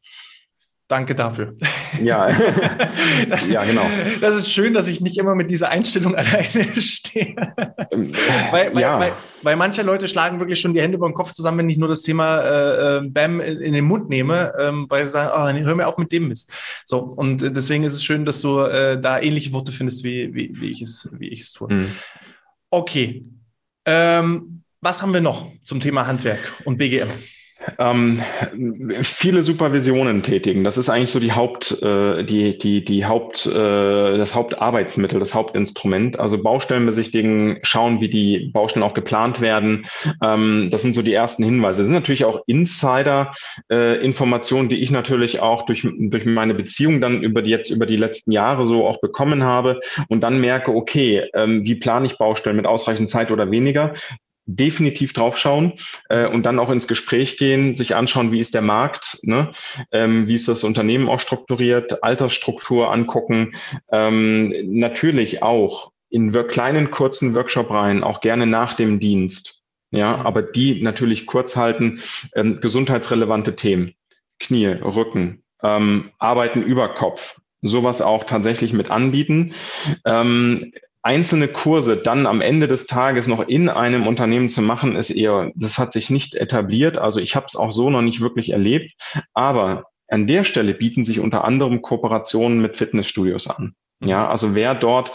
[0.89, 1.55] Danke dafür.
[2.01, 2.28] Ja.
[3.51, 3.87] ja, genau.
[4.20, 7.34] Das ist schön, dass ich nicht immer mit dieser Einstellung alleine stehe.
[7.91, 8.12] Ähm,
[8.53, 9.01] weil, weil, ja.
[9.01, 9.12] weil,
[9.43, 11.89] weil, manche Leute schlagen wirklich schon die Hände über den Kopf zusammen, wenn ich nur
[11.89, 15.74] das Thema äh, äh BAM in den Mund nehme, ähm, weil sie sagen, oh, hör
[15.74, 16.53] mir auf mit dem Mist.
[16.84, 20.53] So, und deswegen ist es schön, dass du äh, da ähnliche Worte findest, wie, wie,
[20.55, 21.72] wie, ich, es, wie ich es tue.
[21.72, 21.91] Mhm.
[22.70, 23.24] Okay.
[23.87, 27.09] Ähm, was haben wir noch zum Thema Handwerk und BGM?
[27.78, 28.22] Ähm,
[29.02, 30.62] viele Supervisionen tätigen.
[30.62, 35.32] Das ist eigentlich so die Haupt, äh, die, die, die Haupt, äh, das Hauptarbeitsmittel, das
[35.34, 36.20] Hauptinstrument.
[36.20, 39.86] Also Baustellen besichtigen, schauen, wie die Baustellen auch geplant werden.
[40.22, 41.78] Ähm, das sind so die ersten Hinweise.
[41.78, 47.22] Das sind natürlich auch Insider-Informationen, äh, die ich natürlich auch durch, durch meine Beziehung dann
[47.22, 51.24] über die jetzt über die letzten Jahre so auch bekommen habe und dann merke, okay,
[51.34, 53.94] ähm, wie plane ich Baustellen mit ausreichend Zeit oder weniger?
[54.47, 55.74] Definitiv draufschauen
[56.09, 59.51] äh, und dann auch ins Gespräch gehen, sich anschauen, wie ist der Markt, ne?
[59.92, 63.57] ähm, wie ist das Unternehmen auch strukturiert, Altersstruktur angucken,
[63.90, 70.42] ähm, natürlich auch in kleinen kurzen Workshop rein, auch gerne nach dem Dienst, ja, aber
[70.42, 72.01] die natürlich kurz halten,
[72.34, 73.94] ähm, gesundheitsrelevante Themen,
[74.38, 79.55] Knie, Rücken, ähm, Arbeiten über Kopf, sowas auch tatsächlich mit anbieten.
[80.05, 80.72] Ähm,
[81.07, 85.52] einzelne Kurse dann am Ende des Tages noch in einem Unternehmen zu machen, ist eher,
[85.54, 86.98] das hat sich nicht etabliert.
[86.98, 88.92] Also ich habe es auch so noch nicht wirklich erlebt.
[89.32, 93.74] Aber an der Stelle bieten sich unter anderem Kooperationen mit Fitnessstudios an.
[94.00, 94.09] Mhm.
[94.09, 95.12] Ja, also wer dort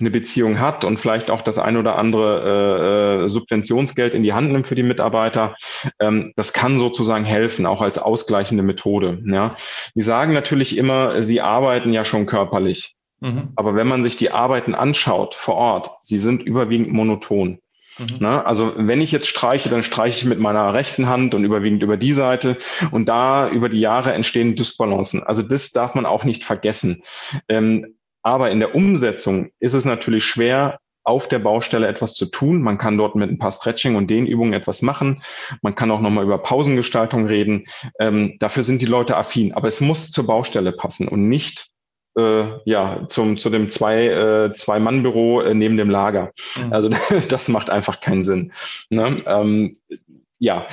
[0.00, 4.32] eine Beziehung hat und vielleicht auch das ein oder andere äh, äh, Subventionsgeld in die
[4.32, 5.56] Hand nimmt für die Mitarbeiter,
[6.00, 9.22] ähm, das kann sozusagen helfen, auch als ausgleichende Methode.
[9.26, 9.56] Ja,
[9.94, 12.94] die sagen natürlich immer, sie arbeiten ja schon körperlich,
[13.24, 13.48] mhm.
[13.56, 17.58] aber wenn man sich die Arbeiten anschaut vor Ort, sie sind überwiegend monoton.
[17.98, 18.16] Mhm.
[18.18, 21.82] Na, also wenn ich jetzt streiche, dann streiche ich mit meiner rechten Hand und überwiegend
[21.82, 22.56] über die Seite
[22.90, 25.22] und da über die Jahre entstehen Dysbalancen.
[25.22, 27.02] Also das darf man auch nicht vergessen.
[27.48, 32.62] Ähm, aber in der Umsetzung ist es natürlich schwer, auf der Baustelle etwas zu tun.
[32.62, 35.22] Man kann dort mit ein paar Stretching und Dehnübungen etwas machen.
[35.60, 37.66] Man kann auch nochmal über Pausengestaltung reden.
[38.00, 39.52] Ähm, dafür sind die Leute affin.
[39.52, 41.73] Aber es muss zur Baustelle passen und nicht
[42.16, 46.32] äh, ja zum zu dem zwei äh, zwei Mann Büro äh, neben dem Lager.
[46.56, 46.72] Mhm.
[46.72, 46.90] Also
[47.28, 48.52] das macht einfach keinen Sinn.
[48.90, 49.22] Ne?
[49.26, 49.76] Ähm,
[50.40, 50.66] ja,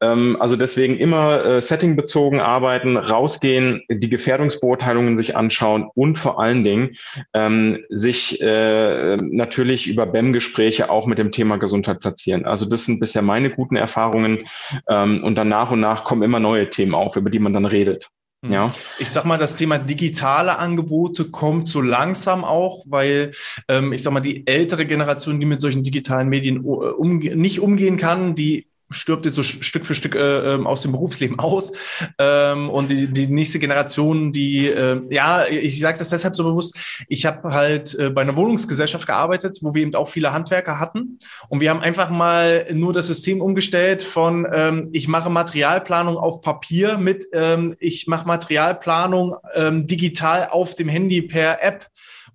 [0.00, 6.64] ähm, also deswegen immer äh, settingbezogen arbeiten, rausgehen, die Gefährdungsbeurteilungen sich anschauen und vor allen
[6.64, 6.96] Dingen
[7.34, 12.46] ähm, sich äh, natürlich über BEM-Gespräche auch mit dem Thema Gesundheit platzieren.
[12.46, 14.46] Also das sind bisher meine guten Erfahrungen
[14.88, 17.66] ähm, und dann nach und nach kommen immer neue Themen auf, über die man dann
[17.66, 18.08] redet.
[18.42, 18.52] Mhm.
[18.52, 18.74] Ja.
[18.98, 23.32] Ich sag mal, das Thema digitale Angebote kommt so langsam auch, weil
[23.68, 27.60] ähm, ich sag mal, die ältere Generation, die mit solchen digitalen Medien äh, umge nicht
[27.60, 31.72] umgehen kann, die stirbt jetzt so Stück für Stück äh, ähm, aus dem Berufsleben aus.
[32.18, 37.04] Ähm, und die, die nächste Generation, die, äh, ja, ich sage das deshalb so bewusst,
[37.08, 41.18] ich habe halt äh, bei einer Wohnungsgesellschaft gearbeitet, wo wir eben auch viele Handwerker hatten.
[41.48, 46.40] Und wir haben einfach mal nur das System umgestellt von, ähm, ich mache Materialplanung auf
[46.40, 51.86] Papier mit, ähm, ich mache Materialplanung ähm, digital auf dem Handy per App.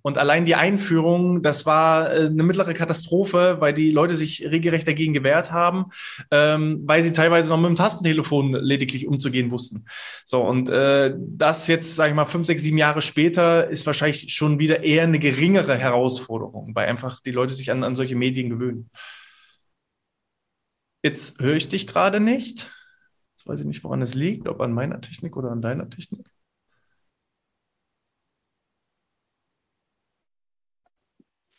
[0.06, 4.86] Und allein die Einführung, das war äh, eine mittlere Katastrophe, weil die Leute sich regelrecht
[4.86, 5.86] dagegen gewehrt haben,
[6.30, 9.84] ähm, weil sie teilweise noch mit dem Tastentelefon lediglich umzugehen wussten.
[10.24, 14.32] So, und äh, das jetzt, sage ich mal, fünf, sechs, sieben Jahre später ist wahrscheinlich
[14.32, 18.48] schon wieder eher eine geringere Herausforderung, weil einfach die Leute sich an, an solche Medien
[18.48, 18.88] gewöhnen.
[21.02, 22.70] Jetzt höre ich dich gerade nicht.
[23.34, 26.30] Jetzt weiß ich nicht, woran es liegt, ob an meiner Technik oder an deiner Technik.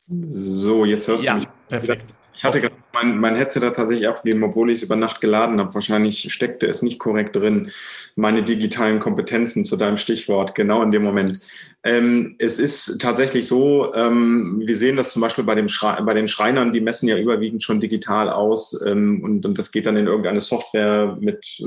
[0.10, 1.48] So, jetzt hörst ja, du mich.
[1.68, 2.14] Perfekt.
[2.34, 5.60] Ich hatte gerade mein, mein Headset hat tatsächlich aufgegeben, obwohl ich es über Nacht geladen
[5.60, 5.74] habe.
[5.74, 7.72] Wahrscheinlich steckte es nicht korrekt drin.
[8.16, 11.40] Meine digitalen Kompetenzen zu deinem Stichwort, genau in dem Moment.
[11.84, 16.14] Ähm, es ist tatsächlich so, ähm, wir sehen das zum Beispiel bei, dem Schrei bei
[16.14, 19.98] den Schreinern, die messen ja überwiegend schon digital aus ähm, und, und das geht dann
[19.98, 21.62] in irgendeine Software mit,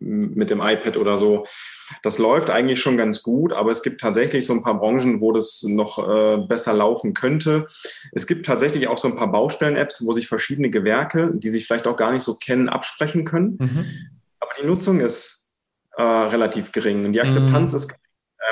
[0.00, 1.44] mit dem iPad oder so.
[2.02, 5.32] Das läuft eigentlich schon ganz gut, aber es gibt tatsächlich so ein paar Branchen, wo
[5.32, 7.68] das noch äh, besser laufen könnte.
[8.12, 11.86] Es gibt tatsächlich auch so ein paar Baustellen-Apps, wo sich verschiedene Gewerke, die sich vielleicht
[11.86, 13.56] auch gar nicht so kennen, absprechen können.
[13.60, 13.84] Mhm.
[14.40, 15.54] Aber die Nutzung ist
[15.96, 17.76] äh, relativ gering und die Akzeptanz mhm.
[17.76, 18.02] ist gering.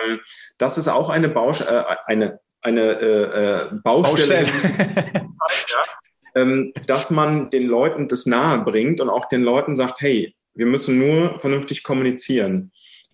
[0.04, 0.20] Ähm,
[0.58, 5.26] das ist auch eine, Baust äh, eine, eine äh, äh Baustelle, Baustelle.
[6.36, 10.66] ähm, dass man den Leuten das nahe bringt und auch den Leuten sagt, hey, wir
[10.66, 12.70] müssen nur vernünftig kommunizieren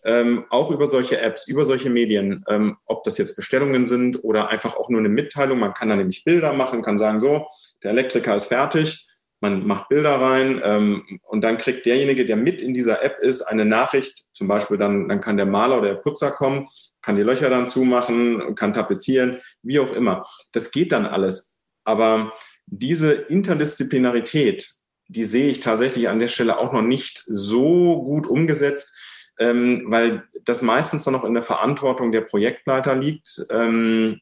[0.07, 4.49] ähm, auch über solche Apps, über solche Medien, ähm, ob das jetzt Bestellungen sind oder
[4.49, 5.59] einfach auch nur eine Mitteilung.
[5.59, 7.49] Man kann da nämlich Bilder machen, kann sagen, so,
[7.83, 9.07] der Elektriker ist fertig,
[9.41, 13.43] man macht Bilder rein ähm, und dann kriegt derjenige, der mit in dieser App ist,
[13.43, 16.69] eine Nachricht, zum Beispiel dann, dann kann der Maler oder der Putzer kommen,
[17.03, 20.25] kann die Löcher dann zumachen, kann tapezieren, wie auch immer.
[20.53, 21.61] Das geht dann alles.
[21.85, 22.33] Aber
[22.67, 24.71] diese Interdisziplinarität,
[25.09, 28.99] die sehe ich tatsächlich an der Stelle auch noch nicht so gut umgesetzt,
[29.39, 33.47] ähm, weil das meistens dann noch in der Verantwortung der Projektleiter liegt.
[33.51, 34.21] Ähm,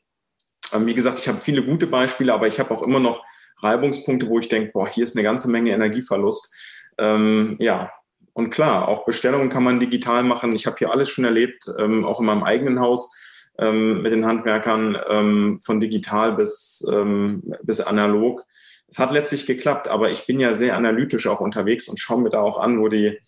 [0.76, 3.24] wie gesagt, ich habe viele gute Beispiele, aber ich habe auch immer noch
[3.64, 6.54] Reibungspunkte, wo ich denke, boah, hier ist eine ganze Menge Energieverlust.
[6.98, 7.90] Ähm, ja,
[8.34, 10.54] und klar, auch Bestellungen kann man digital machen.
[10.54, 13.12] Ich habe hier alles schon erlebt, ähm, auch in meinem eigenen Haus
[13.58, 18.44] ähm, mit den Handwerkern, ähm, von digital bis, ähm, bis analog.
[18.88, 22.30] Es hat letztlich geklappt, aber ich bin ja sehr analytisch auch unterwegs und schaue mir
[22.30, 23.18] da auch an, wo die,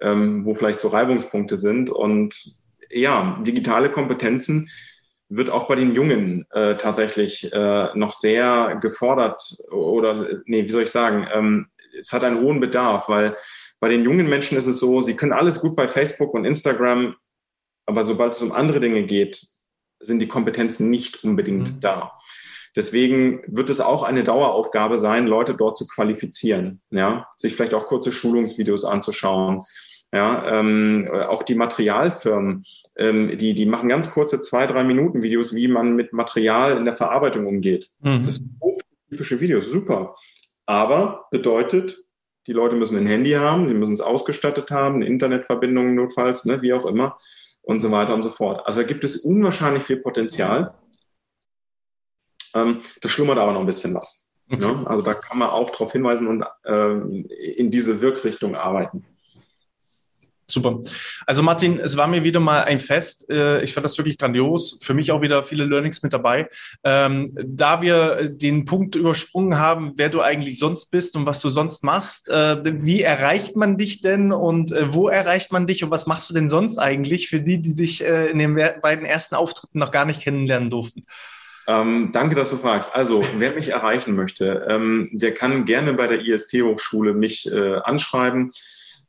[0.00, 1.90] ähm, wo vielleicht so Reibungspunkte sind.
[1.90, 2.56] Und
[2.90, 4.70] ja, digitale Kompetenzen
[5.28, 10.82] wird auch bei den Jungen äh, tatsächlich äh, noch sehr gefordert oder, nee, wie soll
[10.82, 11.66] ich sagen, ähm,
[11.98, 13.36] es hat einen hohen Bedarf, weil
[13.80, 17.16] bei den jungen Menschen ist es so, sie können alles gut bei Facebook und Instagram,
[17.86, 19.46] aber sobald es um andere Dinge geht,
[20.00, 21.80] sind die Kompetenzen nicht unbedingt mhm.
[21.80, 22.12] da.
[22.76, 27.86] Deswegen wird es auch eine Daueraufgabe sein, Leute dort zu qualifizieren, ja, sich vielleicht auch
[27.86, 29.62] kurze Schulungsvideos anzuschauen.
[30.14, 35.56] Ja, ähm, auch die Materialfirmen, ähm, die, die machen ganz kurze zwei, drei Minuten Videos,
[35.56, 37.90] wie man mit Material in der Verarbeitung umgeht.
[37.98, 38.22] Mhm.
[38.22, 40.14] Das sind hochspezifische Videos, super.
[40.66, 42.04] Aber bedeutet,
[42.46, 46.62] die Leute müssen ein Handy haben, sie müssen es ausgestattet haben, eine Internetverbindung notfalls, ne,
[46.62, 47.18] wie auch immer
[47.62, 48.64] und so weiter und so fort.
[48.66, 50.74] Also da gibt es unwahrscheinlich viel Potenzial.
[52.54, 54.30] Ähm, da schlummert aber noch ein bisschen was.
[54.48, 54.64] Okay.
[54.64, 54.86] Ne?
[54.86, 56.92] Also da kann man auch darauf hinweisen und äh,
[57.56, 59.04] in diese Wirkrichtung arbeiten.
[60.46, 60.80] Super.
[61.26, 63.30] Also Martin, es war mir wieder mal ein Fest.
[63.30, 64.78] Äh, ich fand das wirklich grandios.
[64.82, 66.48] Für mich auch wieder viele Learnings mit dabei.
[66.82, 71.48] Ähm, da wir den Punkt übersprungen haben, wer du eigentlich sonst bist und was du
[71.48, 75.90] sonst machst, äh, wie erreicht man dich denn und äh, wo erreicht man dich und
[75.90, 79.78] was machst du denn sonst eigentlich für die, die dich in den beiden ersten Auftritten
[79.78, 81.04] noch gar nicht kennenlernen durften?
[81.66, 82.94] Ähm, danke, dass du fragst.
[82.94, 88.52] Also, wer mich erreichen möchte, ähm, der kann gerne bei der IST-Hochschule mich äh, anschreiben.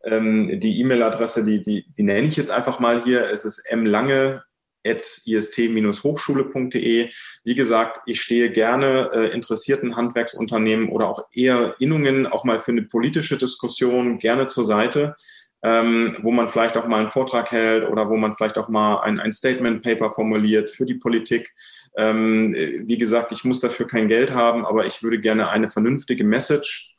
[0.05, 3.29] Ähm, die E-Mail-Adresse, die, die, die nenne ich jetzt einfach mal hier.
[3.29, 4.43] Es ist mlange
[4.85, 7.09] ist-hochschule.de.
[7.43, 12.71] Wie gesagt, ich stehe gerne äh, interessierten Handwerksunternehmen oder auch eher Innungen auch mal für
[12.71, 15.15] eine politische Diskussion gerne zur Seite,
[15.63, 19.01] ähm, wo man vielleicht auch mal einen Vortrag hält oder wo man vielleicht auch mal
[19.01, 21.55] ein, ein Statement Paper formuliert für die Politik.
[21.97, 26.23] Ähm, wie gesagt, ich muss dafür kein Geld haben, aber ich würde gerne eine vernünftige
[26.23, 26.94] Message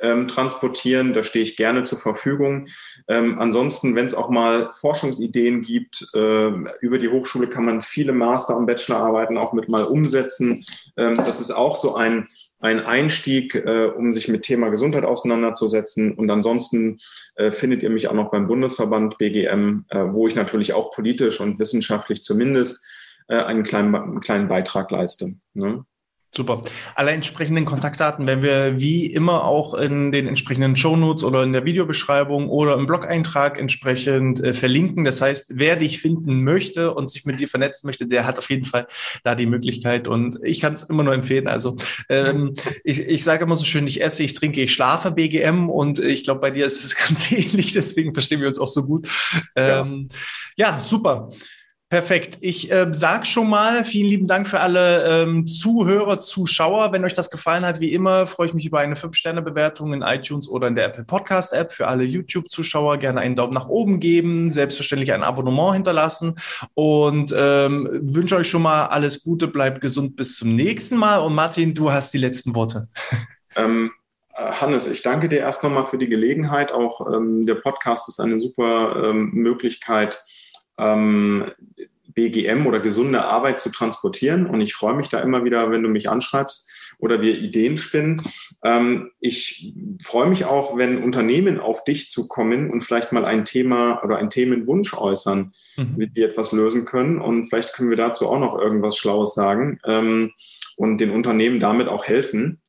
[0.00, 1.12] ähm, transportieren.
[1.12, 2.68] Da stehe ich gerne zur Verfügung.
[3.08, 6.48] Ähm, ansonsten, wenn es auch mal Forschungsideen gibt, äh,
[6.80, 10.64] über die Hochschule kann man viele Master- und Bachelorarbeiten auch mit mal umsetzen.
[10.96, 12.28] Ähm, das ist auch so ein,
[12.60, 16.14] ein Einstieg, äh, um sich mit Thema Gesundheit auseinanderzusetzen.
[16.14, 17.00] Und ansonsten
[17.36, 21.40] äh, findet ihr mich auch noch beim Bundesverband BGM, äh, wo ich natürlich auch politisch
[21.40, 22.84] und wissenschaftlich zumindest
[23.28, 25.34] äh, einen kleinen, einen kleinen Beitrag leiste.
[25.54, 25.84] Ne?
[26.34, 26.62] Super.
[26.94, 31.64] Alle entsprechenden Kontaktdaten werden wir wie immer auch in den entsprechenden Shownotes oder in der
[31.64, 35.04] Videobeschreibung oder im Blog-Eintrag entsprechend äh, verlinken.
[35.04, 38.50] Das heißt, wer dich finden möchte und sich mit dir vernetzen möchte, der hat auf
[38.50, 38.86] jeden Fall
[39.22, 40.08] da die Möglichkeit.
[40.08, 41.48] Und ich kann es immer nur empfehlen.
[41.48, 41.76] Also
[42.10, 42.52] ähm,
[42.84, 46.24] ich, ich sage immer so schön, ich esse, ich trinke, ich schlafe BGM und ich
[46.24, 47.72] glaube, bei dir ist es ganz ähnlich.
[47.72, 49.08] Deswegen verstehen wir uns auch so gut.
[49.54, 50.08] Ähm,
[50.56, 50.72] ja.
[50.72, 51.30] ja, super.
[51.88, 52.38] Perfekt.
[52.40, 56.90] Ich äh, sage schon mal, vielen lieben Dank für alle ähm, Zuhörer, Zuschauer.
[56.90, 60.48] Wenn euch das gefallen hat, wie immer, freue ich mich über eine 5-Sterne-Bewertung in iTunes
[60.48, 61.70] oder in der Apple Podcast-App.
[61.70, 66.34] Für alle YouTube-Zuschauer gerne einen Daumen nach oben geben, selbstverständlich ein Abonnement hinterlassen
[66.74, 71.18] und ähm, wünsche euch schon mal alles Gute, bleibt gesund bis zum nächsten Mal.
[71.18, 72.88] Und Martin, du hast die letzten Worte.
[73.58, 73.90] Ähm,
[74.34, 76.72] äh, Hannes, ich danke dir erst nochmal für die Gelegenheit.
[76.72, 80.22] Auch ähm, der Podcast ist eine super ähm, Möglichkeit,
[80.78, 81.50] ähm,
[82.16, 84.46] BGM oder gesunde Arbeit zu transportieren.
[84.46, 88.22] Und ich freue mich da immer wieder, wenn du mich anschreibst oder wir Ideen spinnen.
[88.64, 94.02] Ähm, ich freue mich auch, wenn Unternehmen auf dich zukommen und vielleicht mal ein Thema
[94.02, 95.94] oder einen Themenwunsch äußern, mhm.
[95.96, 97.20] wie die etwas lösen können.
[97.20, 100.32] Und vielleicht können wir dazu auch noch irgendwas Schlaues sagen ähm,
[100.76, 102.62] und den Unternehmen damit auch helfen.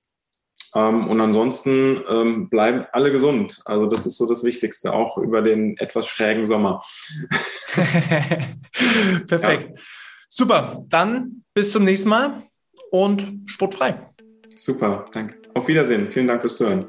[0.78, 3.61] Ähm, und ansonsten ähm, bleiben alle gesund.
[3.65, 6.84] Also das ist so das Wichtigste, auch über den etwas schrägen Sommer.
[9.28, 9.75] Perfekt.
[9.75, 9.82] Ja.
[10.30, 10.86] Super.
[10.88, 12.43] Dann bis zum nächsten Mal
[12.91, 14.07] und sportfrei.
[14.55, 15.36] Super, danke.
[15.55, 16.09] Auf Wiedersehen.
[16.11, 16.88] Vielen Dank fürs Zuhören.